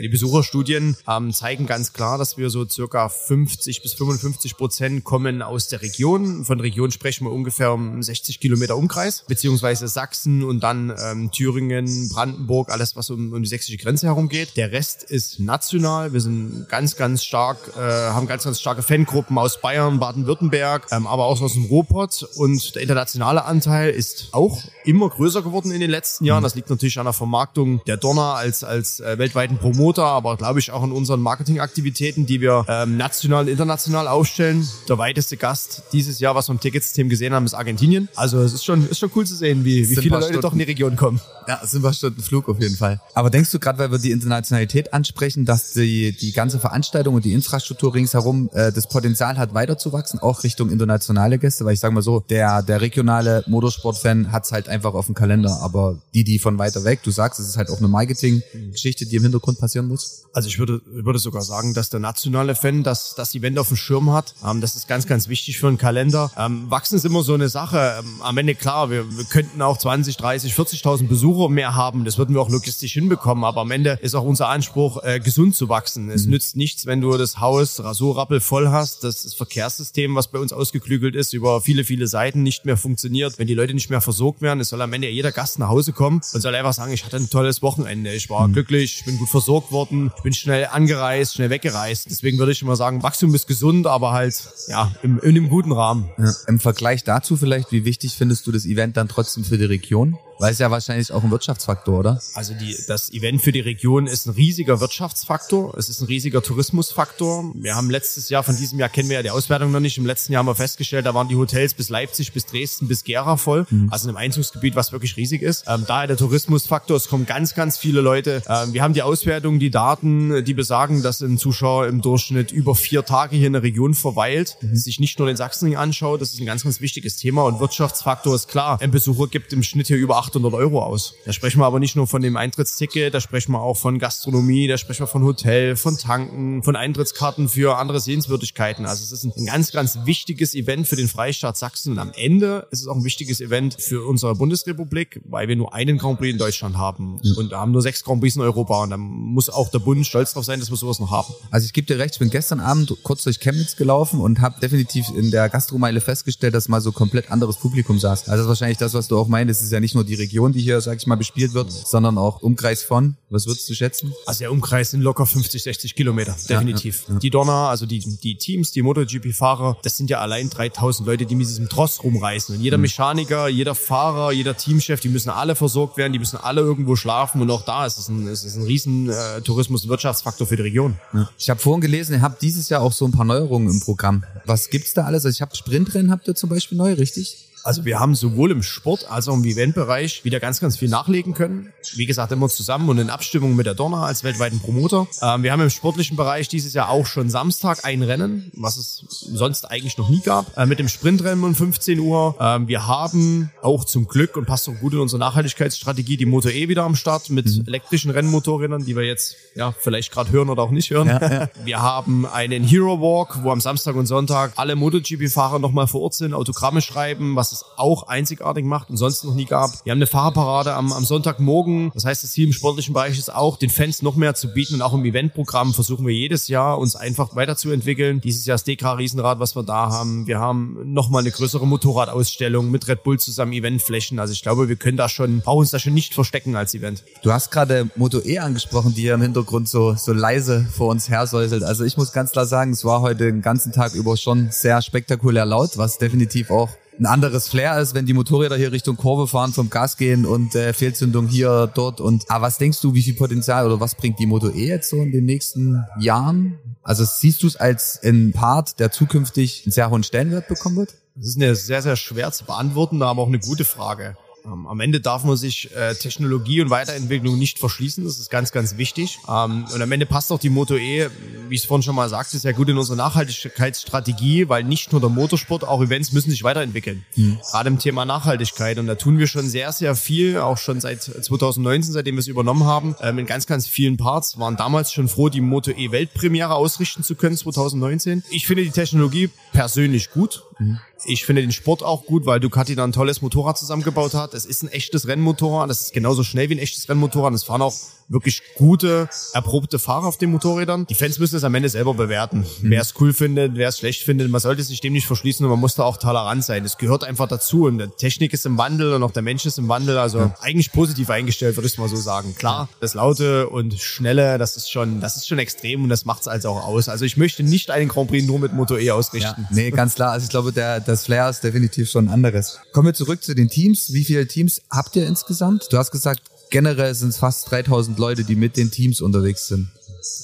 die 0.00 0.08
Besucherstudien 0.08 0.96
ähm, 1.08 1.32
zeigen 1.32 1.66
ganz 1.66 1.92
klar, 1.92 2.18
dass 2.18 2.38
wir 2.38 2.50
so 2.50 2.68
circa 2.68 3.08
50 3.08 3.82
bis 3.82 3.94
55 3.94 4.56
Prozent 4.56 5.02
kommen 5.02 5.42
aus 5.42 5.66
der 5.66 5.82
Region. 5.82 6.44
Von 6.44 6.60
Region 6.60 6.92
sprechen 6.92 7.26
wir 7.26 7.32
ungefähr 7.32 7.72
um 7.72 8.00
60 8.00 8.38
Kilometer 8.38 8.76
Umkreis, 8.76 9.24
beziehungsweise 9.26 9.88
Sachsen 9.88 10.44
und 10.44 10.60
dann 10.60 10.94
ähm, 11.04 11.32
Thüringen, 11.32 12.08
Brandenburg, 12.10 12.70
alles 12.70 12.94
was 12.94 13.10
um, 13.10 13.32
um 13.32 13.42
die 13.42 13.48
sächsische 13.48 13.76
Grenze 13.76 14.06
herum 14.06 14.28
geht. 14.28 14.56
Der 14.56 14.70
Rest 14.70 15.02
ist 15.02 15.40
national. 15.40 16.12
Wir 16.12 16.20
sind 16.20 16.68
ganz, 16.68 16.94
ganz 16.94 17.24
stark, 17.24 17.58
äh, 17.76 17.80
haben 17.80 18.28
ganz, 18.28 18.44
ganz 18.44 18.60
starke 18.60 18.84
Fangruppen 18.84 19.36
aus 19.36 19.60
Bayern, 19.60 19.98
Baden-Württemberg, 19.98 20.86
ähm, 20.92 21.08
aber 21.08 21.24
auch 21.24 21.40
aus 21.42 21.54
dem 21.54 21.64
Ruhrpott. 21.64 22.22
Und 22.36 22.76
der 22.76 22.82
internationale 22.82 23.46
Anteil 23.46 23.90
ist 23.90 24.28
auch 24.30 24.62
immer 24.84 25.08
größer 25.08 25.42
geworden 25.42 25.72
in 25.72 25.80
den 25.80 25.90
letzten 25.90 26.24
Jahren. 26.24 26.44
Das 26.44 26.54
liegt 26.54 26.70
natürlich 26.70 27.00
an 27.00 27.06
der 27.06 27.12
Vermarktung 27.12 27.82
der 27.86 27.96
Donner 27.96 28.43
als, 28.44 28.62
als 28.62 29.00
äh, 29.00 29.16
weltweiten 29.16 29.56
Promoter, 29.56 30.04
aber 30.04 30.36
glaube 30.36 30.58
ich 30.58 30.70
auch 30.70 30.84
in 30.84 30.92
unseren 30.92 31.20
Marketingaktivitäten, 31.20 32.26
die 32.26 32.42
wir 32.42 32.66
ähm, 32.68 32.98
national 32.98 33.44
und 33.44 33.48
international 33.48 34.06
aufstellen. 34.06 34.68
Der 34.86 34.98
weiteste 34.98 35.38
Gast 35.38 35.82
dieses 35.92 36.20
Jahr, 36.20 36.34
was 36.34 36.48
wir 36.48 36.52
im 36.52 36.60
Ticketsystem 36.60 37.08
gesehen 37.08 37.32
haben, 37.32 37.46
ist 37.46 37.54
Argentinien. 37.54 38.08
Also 38.14 38.40
es 38.40 38.52
ist 38.52 38.64
schon, 38.64 38.86
ist 38.88 38.98
schon 38.98 39.10
cool 39.16 39.26
zu 39.26 39.34
sehen, 39.34 39.64
wie, 39.64 39.88
wie 39.88 39.96
viele 39.96 40.10
Leute 40.10 40.26
Stunden. 40.26 40.42
doch 40.42 40.52
in 40.52 40.58
die 40.58 40.64
Region 40.64 40.96
kommen. 40.96 41.20
Ja, 41.48 41.60
es 41.62 41.70
sind 41.70 41.82
paar 41.82 41.92
Stunden 41.92 42.22
Flug 42.22 42.48
auf 42.48 42.60
jeden 42.60 42.76
Fall. 42.76 43.00
Aber 43.14 43.30
denkst 43.30 43.50
du 43.50 43.58
gerade, 43.58 43.78
weil 43.78 43.90
wir 43.90 43.98
die 43.98 44.10
Internationalität 44.10 44.92
ansprechen, 44.92 45.44
dass 45.44 45.72
die, 45.72 46.12
die 46.12 46.32
ganze 46.32 46.58
Veranstaltung 46.58 47.14
und 47.14 47.24
die 47.24 47.32
Infrastruktur 47.32 47.94
ringsherum 47.94 48.50
äh, 48.52 48.72
das 48.72 48.88
Potenzial 48.88 49.38
hat, 49.38 49.54
weiterzuwachsen, 49.54 50.20
auch 50.20 50.44
Richtung 50.44 50.70
internationale 50.70 51.38
Gäste? 51.38 51.64
Weil 51.64 51.74
ich 51.74 51.80
sage 51.80 51.94
mal 51.94 52.02
so, 52.02 52.20
der, 52.20 52.62
der 52.62 52.80
regionale 52.80 53.44
Motorsportfan 53.46 54.32
hat 54.32 54.44
es 54.44 54.52
halt 54.52 54.68
einfach 54.68 54.94
auf 54.94 55.06
dem 55.06 55.14
Kalender, 55.14 55.60
aber 55.62 55.98
die, 56.12 56.24
die 56.24 56.38
von 56.38 56.58
weiter 56.58 56.84
weg, 56.84 57.00
du 57.02 57.10
sagst, 57.10 57.40
es 57.40 57.48
ist 57.48 57.56
halt 57.56 57.70
auch 57.70 57.78
eine 57.78 57.88
Marketing-Geschichte, 58.34 59.06
die 59.06 59.16
im 59.16 59.22
Hintergrund 59.22 59.58
passieren 59.58 59.88
muss? 59.88 60.24
Also 60.32 60.48
ich 60.48 60.58
würde, 60.58 60.80
ich 60.96 61.04
würde 61.04 61.18
sogar 61.18 61.42
sagen, 61.42 61.74
dass 61.74 61.90
der 61.90 62.00
nationale 62.00 62.54
Fan 62.54 62.82
das, 62.82 63.14
das 63.14 63.34
Event 63.34 63.58
auf 63.58 63.68
dem 63.68 63.76
Schirm 63.76 64.12
hat. 64.12 64.34
Ähm, 64.44 64.60
das 64.60 64.74
ist 64.74 64.88
ganz, 64.88 65.06
ganz 65.06 65.28
wichtig 65.28 65.58
für 65.58 65.68
einen 65.68 65.78
Kalender. 65.78 66.30
Ähm, 66.36 66.70
wachsen 66.70 66.96
ist 66.96 67.04
immer 67.04 67.22
so 67.22 67.34
eine 67.34 67.48
Sache. 67.48 67.96
Ähm, 68.00 68.20
am 68.20 68.36
Ende 68.38 68.54
klar, 68.54 68.90
wir, 68.90 69.04
wir 69.16 69.24
könnten 69.24 69.62
auch 69.62 69.78
20, 69.78 70.16
30, 70.16 70.52
40.000 70.54 71.06
Besucher 71.06 71.48
mehr 71.48 71.74
haben. 71.74 72.04
Das 72.04 72.18
würden 72.18 72.34
wir 72.34 72.42
auch 72.42 72.50
logistisch 72.50 72.92
hinbekommen. 72.92 73.44
Aber 73.44 73.60
am 73.60 73.70
Ende 73.70 73.98
ist 74.02 74.14
auch 74.14 74.24
unser 74.24 74.48
Anspruch, 74.48 75.02
äh, 75.02 75.20
gesund 75.20 75.54
zu 75.54 75.68
wachsen. 75.68 76.10
Es 76.10 76.24
mhm. 76.24 76.32
nützt 76.32 76.56
nichts, 76.56 76.86
wenn 76.86 77.00
du 77.00 77.16
das 77.16 77.40
Haus 77.40 77.76
so 77.76 78.12
rappelvoll 78.12 78.70
hast, 78.70 79.04
dass 79.04 79.22
das 79.22 79.34
Verkehrssystem, 79.34 80.14
was 80.14 80.28
bei 80.28 80.38
uns 80.38 80.52
ausgeklügelt 80.52 81.14
ist, 81.14 81.32
über 81.32 81.60
viele, 81.60 81.84
viele 81.84 82.06
Seiten 82.06 82.42
nicht 82.42 82.64
mehr 82.64 82.76
funktioniert. 82.76 83.38
Wenn 83.38 83.46
die 83.46 83.54
Leute 83.54 83.74
nicht 83.74 83.90
mehr 83.90 84.00
versorgt 84.00 84.42
werden, 84.42 84.60
es 84.60 84.70
soll 84.70 84.82
am 84.82 84.92
Ende 84.92 85.08
jeder 85.08 85.32
Gast 85.32 85.58
nach 85.58 85.68
Hause 85.68 85.92
kommen 85.92 86.20
und 86.32 86.40
soll 86.40 86.54
einfach 86.54 86.72
sagen, 86.72 86.92
ich 86.92 87.04
hatte 87.04 87.16
ein 87.16 87.30
tolles 87.30 87.62
Wochenende. 87.62 88.12
Ich 88.12 88.23
war 88.30 88.48
mhm. 88.48 88.52
glücklich, 88.52 88.98
ich 89.00 89.04
bin 89.04 89.18
gut 89.18 89.28
versorgt 89.28 89.72
worden, 89.72 90.12
ich 90.16 90.22
bin 90.22 90.32
schnell 90.32 90.68
angereist, 90.70 91.34
schnell 91.34 91.50
weggereist. 91.50 92.06
Deswegen 92.10 92.38
würde 92.38 92.52
ich 92.52 92.62
immer 92.62 92.76
sagen, 92.76 93.02
Wachstum 93.02 93.34
ist 93.34 93.46
gesund, 93.46 93.86
aber 93.86 94.12
halt 94.12 94.34
ja 94.68 94.92
im, 95.02 95.18
in 95.18 95.30
einem 95.30 95.48
guten 95.48 95.72
Rahmen. 95.72 96.10
Ja. 96.18 96.32
Im 96.48 96.60
Vergleich 96.60 97.04
dazu 97.04 97.36
vielleicht, 97.36 97.72
wie 97.72 97.84
wichtig 97.84 98.14
findest 98.16 98.46
du 98.46 98.52
das 98.52 98.66
Event 98.66 98.96
dann 98.96 99.08
trotzdem 99.08 99.44
für 99.44 99.58
die 99.58 99.64
Region? 99.64 100.18
Weil 100.38 100.52
es 100.52 100.58
ja 100.58 100.70
wahrscheinlich 100.70 101.12
auch 101.12 101.22
ein 101.22 101.30
Wirtschaftsfaktor, 101.30 101.98
oder? 101.98 102.20
Also 102.34 102.54
die, 102.54 102.76
das 102.86 103.12
Event 103.12 103.42
für 103.42 103.52
die 103.52 103.60
Region 103.60 104.06
ist 104.06 104.26
ein 104.26 104.30
riesiger 104.30 104.80
Wirtschaftsfaktor. 104.80 105.76
Es 105.78 105.88
ist 105.88 106.00
ein 106.00 106.06
riesiger 106.06 106.42
Tourismusfaktor. 106.42 107.52
Wir 107.54 107.76
haben 107.76 107.90
letztes 107.90 108.28
Jahr, 108.28 108.42
von 108.42 108.56
diesem 108.56 108.78
Jahr 108.78 108.88
kennen 108.88 109.08
wir 109.08 109.16
ja 109.16 109.22
die 109.22 109.30
Auswertung 109.30 109.70
noch 109.70 109.80
nicht. 109.80 109.96
Im 109.98 110.06
letzten 110.06 110.32
Jahr 110.32 110.40
haben 110.40 110.46
wir 110.46 110.54
festgestellt, 110.54 111.06
da 111.06 111.14
waren 111.14 111.28
die 111.28 111.36
Hotels 111.36 111.74
bis 111.74 111.88
Leipzig, 111.88 112.32
bis 112.32 112.46
Dresden, 112.46 112.88
bis 112.88 113.04
Gera 113.04 113.36
voll. 113.36 113.66
Mhm. 113.70 113.88
Also 113.90 114.08
in 114.08 114.16
einem 114.16 114.24
Einzugsgebiet, 114.24 114.74
was 114.76 114.92
wirklich 114.92 115.16
riesig 115.16 115.42
ist. 115.42 115.64
Ähm, 115.66 115.84
daher 115.86 116.08
der 116.08 116.16
Tourismusfaktor. 116.16 116.96
Es 116.96 117.08
kommen 117.08 117.26
ganz, 117.26 117.54
ganz 117.54 117.78
viele 117.78 118.00
Leute. 118.00 118.42
Ähm, 118.48 118.72
wir 118.72 118.82
haben 118.82 118.94
die 118.94 119.02
Auswertung, 119.02 119.58
die 119.58 119.70
Daten, 119.70 120.44
die 120.44 120.54
besagen, 120.54 121.02
dass 121.02 121.20
ein 121.20 121.38
Zuschauer 121.38 121.86
im 121.86 122.00
Durchschnitt 122.00 122.50
über 122.52 122.74
vier 122.74 123.04
Tage 123.04 123.36
hier 123.36 123.46
in 123.46 123.52
der 123.52 123.62
Region 123.62 123.94
verweilt, 123.94 124.56
mhm. 124.60 124.76
sich 124.76 124.98
nicht 124.98 125.18
nur 125.18 125.28
den 125.28 125.36
Sachsenring 125.36 125.76
anschaut. 125.76 126.20
Das 126.20 126.32
ist 126.32 126.40
ein 126.40 126.46
ganz, 126.46 126.64
ganz 126.64 126.80
wichtiges 126.80 127.16
Thema. 127.16 127.44
Und 127.44 127.60
Wirtschaftsfaktor 127.60 128.34
ist 128.34 128.48
klar. 128.48 128.80
Ein 128.80 128.90
Besucher 128.90 129.28
gibt 129.28 129.52
im 129.52 129.62
Schnitt 129.62 129.86
hier 129.86 129.96
über 129.96 130.23
800 130.24 130.54
Euro 130.54 130.82
aus. 130.82 131.14
Da 131.24 131.32
sprechen 131.32 131.60
wir 131.60 131.66
aber 131.66 131.80
nicht 131.80 131.96
nur 131.96 132.06
von 132.06 132.22
dem 132.22 132.36
Eintrittsticket, 132.36 133.14
da 133.14 133.20
sprechen 133.20 133.52
wir 133.52 133.60
auch 133.60 133.76
von 133.76 133.98
Gastronomie, 133.98 134.66
da 134.66 134.78
sprechen 134.78 135.00
wir 135.00 135.06
von 135.06 135.24
Hotel, 135.24 135.76
von 135.76 135.96
Tanken, 135.98 136.62
von 136.62 136.76
Eintrittskarten 136.76 137.48
für 137.48 137.76
andere 137.78 138.00
Sehenswürdigkeiten. 138.00 138.86
Also 138.86 139.04
es 139.04 139.12
ist 139.12 139.24
ein 139.24 139.46
ganz, 139.46 139.72
ganz 139.72 139.98
wichtiges 140.04 140.54
Event 140.54 140.86
für 140.86 140.96
den 140.96 141.08
Freistaat 141.08 141.56
Sachsen 141.56 141.92
und 141.92 141.98
am 141.98 142.12
Ende 142.16 142.66
ist 142.70 142.80
es 142.80 142.86
auch 142.86 142.96
ein 142.96 143.04
wichtiges 143.04 143.40
Event 143.40 143.76
für 143.78 144.06
unsere 144.06 144.34
Bundesrepublik, 144.34 145.20
weil 145.24 145.48
wir 145.48 145.56
nur 145.56 145.74
einen 145.74 145.98
Grand 145.98 146.18
Prix 146.18 146.32
in 146.32 146.38
Deutschland 146.38 146.76
haben 146.76 147.20
und 147.36 147.52
haben 147.52 147.72
nur 147.72 147.82
sechs 147.82 148.04
Grand 148.04 148.20
Prix 148.20 148.36
in 148.36 148.42
Europa 148.42 148.82
und 148.82 148.90
da 148.90 148.96
muss 148.96 149.50
auch 149.50 149.70
der 149.70 149.78
Bund 149.78 150.06
stolz 150.06 150.32
darauf 150.32 150.44
sein, 150.44 150.60
dass 150.60 150.70
wir 150.70 150.76
sowas 150.76 150.98
noch 151.00 151.10
haben. 151.10 151.32
Also 151.50 151.66
ich 151.66 151.72
gebe 151.72 151.86
dir 151.86 151.98
recht, 151.98 152.14
ich 152.14 152.18
bin 152.18 152.30
gestern 152.30 152.60
Abend 152.60 152.96
kurz 153.02 153.24
durch 153.24 153.40
Chemnitz 153.40 153.76
gelaufen 153.76 154.20
und 154.20 154.40
habe 154.40 154.60
definitiv 154.60 155.06
in 155.16 155.30
der 155.30 155.48
Gastromeile 155.48 156.00
festgestellt, 156.00 156.54
dass 156.54 156.68
mal 156.68 156.80
so 156.80 156.92
komplett 156.92 157.30
anderes 157.30 157.56
Publikum 157.56 157.98
saß. 157.98 158.28
Also 158.28 158.30
das 158.30 158.40
ist 158.40 158.48
wahrscheinlich 158.48 158.78
das, 158.78 158.94
was 158.94 159.08
du 159.08 159.18
auch 159.18 159.28
meinst. 159.28 159.50
Es 159.50 159.62
ist 159.62 159.72
ja 159.72 159.80
nicht 159.80 159.94
nur 159.94 160.04
die 160.04 160.13
Region, 160.14 160.52
die 160.52 160.60
hier, 160.60 160.80
sag 160.80 160.98
ich 160.98 161.06
mal, 161.06 161.16
bespielt 161.16 161.54
wird, 161.54 161.70
sondern 161.70 162.18
auch 162.18 162.42
Umkreis 162.42 162.82
von. 162.82 163.16
Was 163.30 163.46
würdest 163.46 163.68
du 163.68 163.74
schätzen? 163.74 164.12
Also 164.26 164.40
der 164.40 164.52
Umkreis 164.52 164.92
sind 164.92 165.00
locker 165.00 165.26
50, 165.26 165.62
60 165.62 165.94
Kilometer, 165.94 166.36
definitiv. 166.48 167.02
Ja, 167.02 167.08
ja, 167.08 167.14
ja. 167.14 167.18
Die 167.20 167.30
Donner, 167.30 167.68
also 167.68 167.86
die, 167.86 167.98
die 167.98 168.36
Teams, 168.36 168.70
die 168.70 168.82
MotoGP-Fahrer, 168.82 169.78
das 169.82 169.96
sind 169.96 170.10
ja 170.10 170.20
allein 170.20 170.50
3000 170.50 171.06
Leute, 171.06 171.26
die 171.26 171.34
mit 171.34 171.48
diesem 171.48 171.68
Tross 171.68 172.02
rumreißen. 172.02 172.56
Und 172.56 172.62
jeder 172.62 172.78
mhm. 172.78 172.82
Mechaniker, 172.82 173.48
jeder 173.48 173.74
Fahrer, 173.74 174.32
jeder 174.32 174.56
Teamchef, 174.56 175.00
die 175.00 175.08
müssen 175.08 175.30
alle 175.30 175.56
versorgt 175.56 175.96
werden, 175.96 176.12
die 176.12 176.18
müssen 176.18 176.36
alle 176.36 176.60
irgendwo 176.60 176.96
schlafen. 176.96 177.40
Und 177.40 177.50
auch 177.50 177.62
da 177.62 177.86
ist 177.86 177.98
es 177.98 178.08
ein, 178.08 178.26
ist 178.28 178.44
es 178.44 178.56
ein 178.56 178.62
riesen 178.62 179.10
äh, 179.10 179.40
Tourismus- 179.42 179.84
und 179.84 179.90
Wirtschaftsfaktor 179.90 180.46
für 180.46 180.56
die 180.56 180.62
Region. 180.62 180.96
Ich 181.38 181.50
habe 181.50 181.60
vorhin 181.60 181.80
gelesen, 181.80 182.14
ihr 182.14 182.22
habt 182.22 182.42
dieses 182.42 182.68
Jahr 182.68 182.82
auch 182.82 182.92
so 182.92 183.04
ein 183.04 183.12
paar 183.12 183.24
Neuerungen 183.24 183.70
im 183.70 183.80
Programm. 183.80 184.24
Was 184.44 184.70
gibt's 184.70 184.94
da 184.94 185.04
alles? 185.04 185.24
Also 185.24 185.34
ich 185.34 185.42
habe 185.42 185.54
Sprintrennen 185.56 186.10
habt 186.10 186.28
ihr 186.28 186.34
zum 186.34 186.50
Beispiel 186.50 186.78
neu, 186.78 186.92
richtig? 186.92 187.48
Also 187.64 187.86
wir 187.86 187.98
haben 187.98 188.14
sowohl 188.14 188.50
im 188.50 188.62
Sport 188.62 189.10
als 189.10 189.26
auch 189.26 189.34
im 189.34 189.44
Eventbereich 189.44 190.22
wieder 190.22 190.38
ganz, 190.38 190.60
ganz 190.60 190.76
viel 190.76 190.90
nachlegen 190.90 191.32
können. 191.32 191.72
Wie 191.94 192.04
gesagt, 192.04 192.30
immer 192.30 192.50
zusammen 192.50 192.90
und 192.90 192.98
in 192.98 193.08
Abstimmung 193.08 193.56
mit 193.56 193.64
der 193.64 193.74
Donner 193.74 194.02
als 194.02 194.22
weltweiten 194.22 194.60
Promoter. 194.60 195.06
Ähm, 195.22 195.42
wir 195.42 195.50
haben 195.50 195.62
im 195.62 195.70
sportlichen 195.70 196.14
Bereich 196.18 196.48
dieses 196.48 196.74
Jahr 196.74 196.90
auch 196.90 197.06
schon 197.06 197.30
Samstag 197.30 197.86
ein 197.86 198.02
Rennen, 198.02 198.52
was 198.54 198.76
es 198.76 199.06
sonst 199.08 199.70
eigentlich 199.70 199.96
noch 199.96 200.10
nie 200.10 200.20
gab, 200.20 200.54
äh, 200.58 200.66
mit 200.66 200.78
dem 200.78 200.88
Sprintrennen 200.88 201.42
um 201.42 201.54
15 201.54 201.98
Uhr. 202.00 202.36
Ähm, 202.38 202.68
wir 202.68 202.86
haben 202.86 203.50
auch 203.62 203.86
zum 203.86 204.08
Glück 204.08 204.36
und 204.36 204.44
passt 204.44 204.68
auch 204.68 204.78
gut 204.80 204.92
in 204.92 204.98
unsere 204.98 205.20
Nachhaltigkeitsstrategie 205.20 206.18
die 206.18 206.26
Moto 206.26 206.50
E 206.50 206.68
wieder 206.68 206.82
am 206.82 206.96
Start 206.96 207.30
mit 207.30 207.46
mhm. 207.46 207.64
elektrischen 207.66 208.10
Rennmotorrädern, 208.10 208.84
die 208.84 208.94
wir 208.94 209.04
jetzt 209.04 209.36
ja 209.54 209.72
vielleicht 209.72 210.12
gerade 210.12 210.30
hören 210.32 210.50
oder 210.50 210.62
auch 210.62 210.70
nicht 210.70 210.90
hören. 210.90 211.08
Ja, 211.08 211.32
ja. 211.32 211.48
Wir 211.64 211.80
haben 211.80 212.26
einen 212.26 212.62
Hero 212.62 213.00
Walk, 213.00 213.42
wo 213.42 213.50
am 213.50 213.60
Samstag 213.60 213.94
und 213.94 214.06
Sonntag 214.06 214.52
alle 214.56 214.76
MotoGP-Fahrer 214.76 215.58
nochmal 215.58 215.86
vor 215.86 216.02
Ort 216.02 216.14
sind, 216.14 216.34
Autogramme 216.34 216.82
schreiben, 216.82 217.36
was 217.36 217.53
es 217.54 217.64
auch 217.76 218.08
einzigartig 218.08 218.64
macht 218.64 218.90
und 218.90 218.96
sonst 218.96 219.24
noch 219.24 219.34
nie 219.34 219.44
gab. 219.44 219.70
Wir 219.84 219.92
haben 219.92 219.98
eine 219.98 220.06
Fahrerparade 220.06 220.74
am, 220.74 220.92
am 220.92 221.04
Sonntagmorgen. 221.04 221.90
Das 221.94 222.04
heißt, 222.04 222.24
das 222.24 222.32
Ziel 222.32 222.46
im 222.46 222.52
sportlichen 222.52 222.94
Bereich 222.94 223.18
ist 223.18 223.34
auch, 223.34 223.56
den 223.56 223.70
Fans 223.70 224.02
noch 224.02 224.16
mehr 224.16 224.34
zu 224.34 224.52
bieten 224.52 224.74
und 224.74 224.82
auch 224.82 224.94
im 224.94 225.04
Eventprogramm 225.04 225.74
versuchen 225.74 226.06
wir 226.06 226.14
jedes 226.14 226.48
Jahr 226.48 226.78
uns 226.78 226.96
einfach 226.96 227.34
weiterzuentwickeln. 227.36 228.20
Dieses 228.20 228.44
Jahr 228.46 228.54
das 228.54 228.64
DK 228.64 228.98
Riesenrad, 228.98 229.40
was 229.40 229.56
wir 229.56 229.62
da 229.62 229.90
haben. 229.90 230.26
Wir 230.26 230.38
haben 230.38 230.92
nochmal 230.92 231.22
eine 231.22 231.30
größere 231.30 231.66
Motorradausstellung 231.66 232.70
mit 232.70 232.86
Red 232.88 233.02
Bull 233.02 233.18
zusammen 233.18 233.52
Eventflächen. 233.52 234.18
Also 234.18 234.32
ich 234.32 234.42
glaube, 234.42 234.68
wir 234.68 234.76
können 234.76 234.96
da 234.96 235.08
schon, 235.08 235.40
brauchen 235.40 235.60
uns 235.60 235.70
da 235.70 235.78
schon 235.78 235.94
nicht 235.94 236.14
verstecken 236.14 236.56
als 236.56 236.74
Event. 236.74 237.04
Du 237.22 237.32
hast 237.32 237.50
gerade 237.50 237.90
Moto 237.96 238.20
E 238.24 238.38
angesprochen, 238.38 238.94
die 238.94 239.02
hier 239.02 239.14
im 239.14 239.22
Hintergrund 239.22 239.68
so, 239.68 239.94
so 239.94 240.12
leise 240.12 240.66
vor 240.72 240.88
uns 240.88 241.08
her 241.08 241.26
säuselt. 241.26 241.62
Also 241.62 241.84
ich 241.84 241.96
muss 241.96 242.12
ganz 242.12 242.30
klar 242.30 242.46
sagen, 242.46 242.72
es 242.72 242.84
war 242.84 243.00
heute 243.00 243.24
den 243.24 243.42
ganzen 243.42 243.72
Tag 243.72 243.94
über 243.94 244.16
schon 244.16 244.48
sehr 244.50 244.80
spektakulär 244.82 245.44
laut, 245.44 245.76
was 245.76 245.98
definitiv 245.98 246.50
auch 246.50 246.68
ein 246.98 247.06
anderes 247.06 247.48
Flair 247.48 247.78
ist, 247.80 247.94
wenn 247.94 248.06
die 248.06 248.14
Motorräder 248.14 248.56
hier 248.56 248.72
Richtung 248.72 248.96
Kurve 248.96 249.26
fahren, 249.26 249.52
vom 249.52 249.70
Gas 249.70 249.96
gehen 249.96 250.24
und 250.24 250.54
äh, 250.54 250.72
Fehlzündung 250.72 251.26
hier, 251.26 251.70
dort. 251.74 252.00
Und 252.00 252.30
aber 252.30 252.46
was 252.46 252.58
denkst 252.58 252.80
du, 252.80 252.94
wie 252.94 253.02
viel 253.02 253.14
Potenzial 253.14 253.66
oder 253.66 253.80
was 253.80 253.94
bringt 253.94 254.18
die 254.18 254.26
Moto 254.26 254.50
E 254.50 254.68
jetzt 254.68 254.90
so 254.90 254.96
in 254.96 255.12
den 255.12 255.24
nächsten 255.24 255.84
Jahren? 255.98 256.58
Also 256.82 257.04
siehst 257.04 257.42
du 257.42 257.46
es 257.46 257.56
als 257.56 258.00
ein 258.02 258.32
Part, 258.32 258.78
der 258.78 258.90
zukünftig 258.90 259.62
einen 259.64 259.72
sehr 259.72 259.90
hohen 259.90 260.04
Stellenwert 260.04 260.48
bekommen 260.48 260.76
wird? 260.76 260.94
Das 261.16 261.28
ist 261.28 261.36
eine 261.36 261.54
sehr, 261.54 261.82
sehr 261.82 261.96
schwer 261.96 262.32
zu 262.32 262.44
beantworten, 262.44 263.02
aber 263.02 263.22
auch 263.22 263.28
eine 263.28 263.38
gute 263.38 263.64
Frage. 263.64 264.16
Ähm, 264.44 264.66
am 264.66 264.80
Ende 264.80 265.00
darf 265.00 265.24
man 265.24 265.36
sich 265.36 265.74
äh, 265.74 265.94
Technologie 265.94 266.60
und 266.60 266.70
Weiterentwicklung 266.70 267.38
nicht 267.38 267.58
verschließen. 267.58 268.04
Das 268.04 268.18
ist 268.18 268.30
ganz, 268.30 268.52
ganz 268.52 268.76
wichtig. 268.76 269.18
Ähm, 269.28 269.64
und 269.72 269.80
am 269.80 269.90
Ende 269.90 270.06
passt 270.06 270.30
auch 270.32 270.38
die 270.38 270.50
Moto 270.50 270.76
E, 270.76 271.08
wie 271.48 271.54
ich 271.54 271.62
es 271.62 271.66
vorhin 271.66 271.82
schon 271.82 271.94
mal 271.94 272.08
sagte, 272.08 272.38
sehr 272.38 272.52
gut 272.52 272.68
in 272.68 272.76
unsere 272.76 272.96
Nachhaltigkeitsstrategie, 272.96 274.48
weil 274.48 274.64
nicht 274.64 274.92
nur 274.92 275.00
der 275.00 275.10
Motorsport, 275.10 275.64
auch 275.64 275.82
Events 275.82 276.12
müssen 276.12 276.30
sich 276.30 276.42
weiterentwickeln. 276.44 277.04
Mhm. 277.16 277.38
Gerade 277.50 277.68
im 277.68 277.78
Thema 277.78 278.04
Nachhaltigkeit. 278.04 278.78
Und 278.78 278.86
da 278.86 278.96
tun 278.96 279.18
wir 279.18 279.26
schon 279.26 279.48
sehr, 279.48 279.72
sehr 279.72 279.96
viel, 279.96 280.38
auch 280.38 280.58
schon 280.58 280.80
seit 280.80 281.02
2019, 281.02 281.92
seitdem 281.92 282.16
wir 282.16 282.20
es 282.20 282.28
übernommen 282.28 282.64
haben, 282.64 282.96
ähm, 283.00 283.18
in 283.18 283.26
ganz, 283.26 283.46
ganz 283.46 283.66
vielen 283.66 283.96
Parts. 283.96 284.38
Waren 284.38 284.56
damals 284.56 284.92
schon 284.92 285.08
froh, 285.08 285.30
die 285.30 285.40
Moto 285.40 285.70
E 285.70 285.90
Weltpremiere 285.90 286.54
ausrichten 286.54 287.02
zu 287.02 287.14
können, 287.14 287.36
2019. 287.36 288.24
Ich 288.30 288.46
finde 288.46 288.62
die 288.62 288.70
Technologie 288.70 289.30
persönlich 289.52 290.10
gut. 290.10 290.42
Mhm. 290.58 290.78
Ich 291.04 291.24
finde 291.24 291.42
den 291.42 291.52
Sport 291.52 291.82
auch 291.82 292.06
gut, 292.06 292.26
weil 292.26 292.40
Ducati 292.40 292.74
da 292.74 292.84
ein 292.84 292.92
tolles 292.92 293.22
Motorrad 293.22 293.58
zusammengebaut 293.58 294.14
hat. 294.14 294.34
Es 294.34 294.46
ist 294.46 294.62
ein 294.62 294.68
echtes 294.68 295.06
Rennmotorrad. 295.06 295.68
Das 295.68 295.82
ist 295.82 295.92
genauso 295.92 296.24
schnell 296.24 296.48
wie 296.48 296.54
ein 296.54 296.58
echtes 296.58 296.88
Rennmotorrad. 296.88 297.34
Es 297.34 297.44
fahren 297.44 297.62
auch 297.62 297.74
wirklich 298.08 298.42
gute, 298.56 299.08
erprobte 299.32 299.78
Fahrer 299.78 300.06
auf 300.06 300.18
den 300.18 300.30
Motorrädern. 300.30 300.86
Die 300.86 300.94
Fans 300.94 301.18
müssen 301.18 301.36
es 301.36 301.44
am 301.44 301.54
Ende 301.54 301.68
selber 301.68 301.94
bewerten. 301.94 302.40
Mhm. 302.60 302.70
Wer 302.70 302.80
es 302.80 302.94
cool 303.00 303.12
findet, 303.12 303.56
wer 303.56 303.68
es 303.68 303.78
schlecht 303.78 304.02
findet, 304.02 304.30
man 304.30 304.40
sollte 304.40 304.62
sich 304.62 304.80
dem 304.80 304.92
nicht 304.92 305.06
verschließen 305.06 305.44
und 305.44 305.50
man 305.50 305.60
muss 305.60 305.74
da 305.74 305.84
auch 305.84 305.96
tolerant 305.96 306.44
sein. 306.44 306.64
Es 306.64 306.78
gehört 306.78 307.04
einfach 307.04 307.28
dazu 307.28 307.64
und 307.64 307.78
die 307.78 307.88
Technik 307.98 308.32
ist 308.32 308.46
im 308.46 308.58
Wandel 308.58 308.94
und 308.94 309.02
auch 309.02 309.10
der 309.10 309.22
Mensch 309.22 309.46
ist 309.46 309.58
im 309.58 309.68
Wandel. 309.68 309.98
Also 309.98 310.18
ja. 310.18 310.34
eigentlich 310.40 310.72
positiv 310.72 311.10
eingestellt, 311.10 311.56
würde 311.56 311.66
ich 311.66 311.78
mal 311.78 311.88
so 311.88 311.96
sagen. 311.96 312.34
Klar, 312.36 312.68
das 312.80 312.94
Laute 312.94 313.48
und 313.48 313.74
Schnelle, 313.80 314.38
das 314.38 314.56
ist 314.56 314.70
schon, 314.70 315.00
das 315.00 315.16
ist 315.16 315.28
schon 315.28 315.38
extrem 315.38 315.82
und 315.82 315.88
das 315.88 316.04
macht 316.04 316.22
es 316.22 316.28
also 316.28 316.50
auch 316.50 316.66
aus. 316.66 316.88
Also 316.88 317.04
ich 317.04 317.16
möchte 317.16 317.42
nicht 317.42 317.70
einen 317.70 317.88
Grand 317.88 318.08
Prix 318.08 318.26
nur 318.26 318.38
mit 318.38 318.52
Motor 318.52 318.78
E 318.78 318.90
ausrichten. 318.90 319.42
Ja, 319.42 319.48
nee, 319.50 319.70
ganz 319.70 319.94
klar. 319.94 320.12
Also 320.12 320.24
ich 320.24 320.30
glaube, 320.30 320.52
der, 320.52 320.80
das 320.80 321.04
Flair 321.04 321.28
ist 321.28 321.42
definitiv 321.42 321.90
schon 321.90 322.08
anderes. 322.08 322.60
Kommen 322.72 322.86
wir 322.86 322.94
zurück 322.94 323.22
zu 323.22 323.34
den 323.34 323.48
Teams. 323.48 323.92
Wie 323.92 324.04
viele 324.04 324.26
Teams 324.26 324.62
habt 324.70 324.96
ihr 324.96 325.06
insgesamt? 325.06 325.68
Du 325.70 325.78
hast 325.78 325.90
gesagt, 325.90 326.22
generell 326.50 326.94
sind 326.94 327.10
es 327.10 327.18
fast 327.18 327.50
3000 327.50 327.98
Leute, 327.98 328.24
die 328.24 328.36
mit 328.36 328.56
den 328.56 328.70
Teams 328.70 329.00
unterwegs 329.00 329.48
sind. 329.48 329.70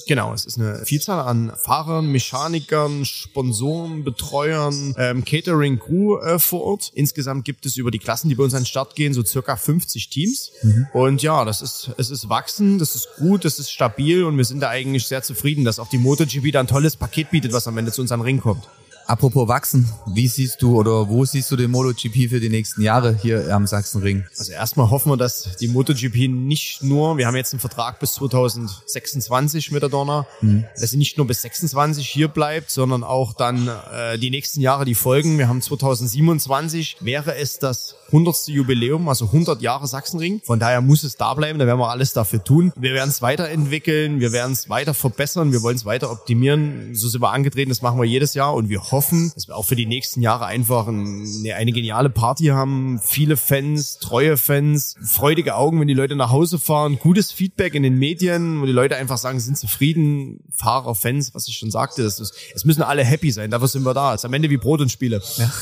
Genau, 0.06 0.34
es 0.34 0.44
ist 0.44 0.58
eine 0.58 0.84
Vielzahl 0.84 1.26
an 1.26 1.52
Fahrern, 1.56 2.12
Mechanikern, 2.12 3.04
Sponsoren, 3.04 4.04
Betreuern, 4.04 4.94
ähm, 4.98 5.24
Catering, 5.24 5.78
Crew 5.78 6.18
äh, 6.18 6.38
vor 6.38 6.62
Ort. 6.62 6.92
Insgesamt 6.94 7.44
gibt 7.44 7.64
es 7.64 7.76
über 7.76 7.90
die 7.90 7.98
Klassen, 7.98 8.28
die 8.28 8.34
bei 8.34 8.44
uns 8.44 8.54
an 8.54 8.62
den 8.62 8.66
Start 8.66 8.94
gehen, 8.94 9.14
so 9.14 9.24
circa 9.24 9.56
50 9.56 10.10
Teams. 10.10 10.50
Mhm. 10.62 10.86
Und 10.92 11.22
ja, 11.22 11.44
das 11.44 11.62
ist, 11.62 11.90
es 11.96 12.10
ist 12.10 12.28
wachsen, 12.28 12.78
das 12.78 12.94
ist 12.94 13.08
gut, 13.16 13.44
das 13.44 13.58
ist 13.58 13.70
stabil 13.70 14.24
und 14.24 14.36
wir 14.36 14.44
sind 14.44 14.60
da 14.60 14.68
eigentlich 14.68 15.06
sehr 15.06 15.22
zufrieden, 15.22 15.64
dass 15.64 15.78
auch 15.78 15.88
die 15.88 15.98
MotoGP 15.98 16.52
da 16.52 16.60
ein 16.60 16.66
tolles 16.66 16.96
Paket 16.96 17.30
bietet, 17.30 17.52
was 17.52 17.66
am 17.66 17.78
Ende 17.78 17.92
zu 17.92 18.02
uns 18.02 18.12
an 18.12 18.20
den 18.20 18.26
Ring 18.26 18.40
kommt. 18.40 18.64
Apropos 19.10 19.48
wachsen, 19.48 19.88
wie 20.06 20.28
siehst 20.28 20.62
du 20.62 20.78
oder 20.78 21.08
wo 21.08 21.24
siehst 21.24 21.50
du 21.50 21.56
den 21.56 21.72
MotoGP 21.72 22.30
für 22.30 22.38
die 22.38 22.48
nächsten 22.48 22.80
Jahre 22.80 23.18
hier 23.20 23.52
am 23.52 23.66
Sachsenring? 23.66 24.24
Also 24.38 24.52
erstmal 24.52 24.88
hoffen 24.88 25.10
wir, 25.10 25.16
dass 25.16 25.56
die 25.56 25.66
MotoGP 25.66 26.28
nicht 26.28 26.84
nur, 26.84 27.18
wir 27.18 27.26
haben 27.26 27.34
jetzt 27.34 27.52
einen 27.52 27.58
Vertrag 27.58 27.98
bis 27.98 28.12
2026 28.12 29.72
mit 29.72 29.82
der 29.82 29.88
Donner, 29.88 30.28
mhm. 30.40 30.64
dass 30.78 30.90
sie 30.90 30.96
nicht 30.96 31.16
nur 31.16 31.26
bis 31.26 31.42
26 31.42 32.08
hier 32.08 32.28
bleibt, 32.28 32.70
sondern 32.70 33.02
auch 33.02 33.32
dann 33.32 33.68
äh, 33.92 34.16
die 34.16 34.30
nächsten 34.30 34.60
Jahre, 34.60 34.84
die 34.84 34.94
folgen. 34.94 35.38
Wir 35.38 35.48
haben 35.48 35.60
2027, 35.60 36.98
wäre 37.00 37.34
es 37.34 37.58
das 37.58 37.96
100. 38.12 38.48
Jubiläum, 38.48 39.08
also 39.08 39.26
100 39.26 39.62
Jahre 39.62 39.86
Sachsenring. 39.86 40.40
Von 40.44 40.58
daher 40.58 40.80
muss 40.80 41.04
es 41.04 41.16
da 41.16 41.34
bleiben, 41.34 41.58
da 41.58 41.66
werden 41.66 41.78
wir 41.78 41.90
alles 41.90 42.12
dafür 42.12 42.42
tun. 42.42 42.72
Wir 42.76 42.92
werden 42.92 43.10
es 43.10 43.22
weiterentwickeln, 43.22 44.20
wir 44.20 44.32
werden 44.32 44.52
es 44.52 44.68
weiter 44.68 44.94
verbessern, 44.94 45.52
wir 45.52 45.62
wollen 45.62 45.76
es 45.76 45.84
weiter 45.84 46.10
optimieren. 46.10 46.94
So 46.94 47.08
sind 47.08 47.22
wir 47.22 47.30
angetreten, 47.30 47.70
das 47.70 47.82
machen 47.82 48.00
wir 48.00 48.04
jedes 48.04 48.34
Jahr 48.34 48.54
und 48.54 48.68
wir 48.68 48.90
hoffen, 48.90 49.32
dass 49.34 49.48
wir 49.48 49.56
auch 49.56 49.64
für 49.64 49.76
die 49.76 49.86
nächsten 49.86 50.22
Jahre 50.22 50.46
einfach 50.46 50.88
eine, 50.88 51.54
eine 51.54 51.72
geniale 51.72 52.10
Party 52.10 52.46
haben, 52.46 53.00
viele 53.02 53.36
Fans, 53.36 53.98
treue 53.98 54.36
Fans, 54.36 54.96
freudige 55.02 55.54
Augen, 55.54 55.80
wenn 55.80 55.88
die 55.88 55.94
Leute 55.94 56.16
nach 56.16 56.30
Hause 56.30 56.58
fahren, 56.58 56.98
gutes 56.98 57.32
Feedback 57.32 57.74
in 57.74 57.82
den 57.82 57.98
Medien, 57.98 58.60
wo 58.60 58.66
die 58.66 58.72
Leute 58.72 58.96
einfach 58.96 59.18
sagen, 59.18 59.38
sie 59.38 59.46
sind 59.46 59.58
zufrieden, 59.58 60.40
Fahrer, 60.52 60.94
Fans, 60.94 61.34
was 61.34 61.48
ich 61.48 61.56
schon 61.56 61.70
sagte, 61.70 62.02
es 62.02 62.64
müssen 62.64 62.82
alle 62.82 63.04
happy 63.04 63.30
sein, 63.30 63.50
dafür 63.50 63.68
sind 63.68 63.84
wir 63.84 63.94
da. 63.94 64.14
Es 64.14 64.22
ist 64.22 64.24
am 64.24 64.34
Ende 64.34 64.50
wie 64.50 64.56
Brot 64.56 64.80
und 64.80 64.90
Spiele. 64.90 65.22
Ja. 65.36 65.52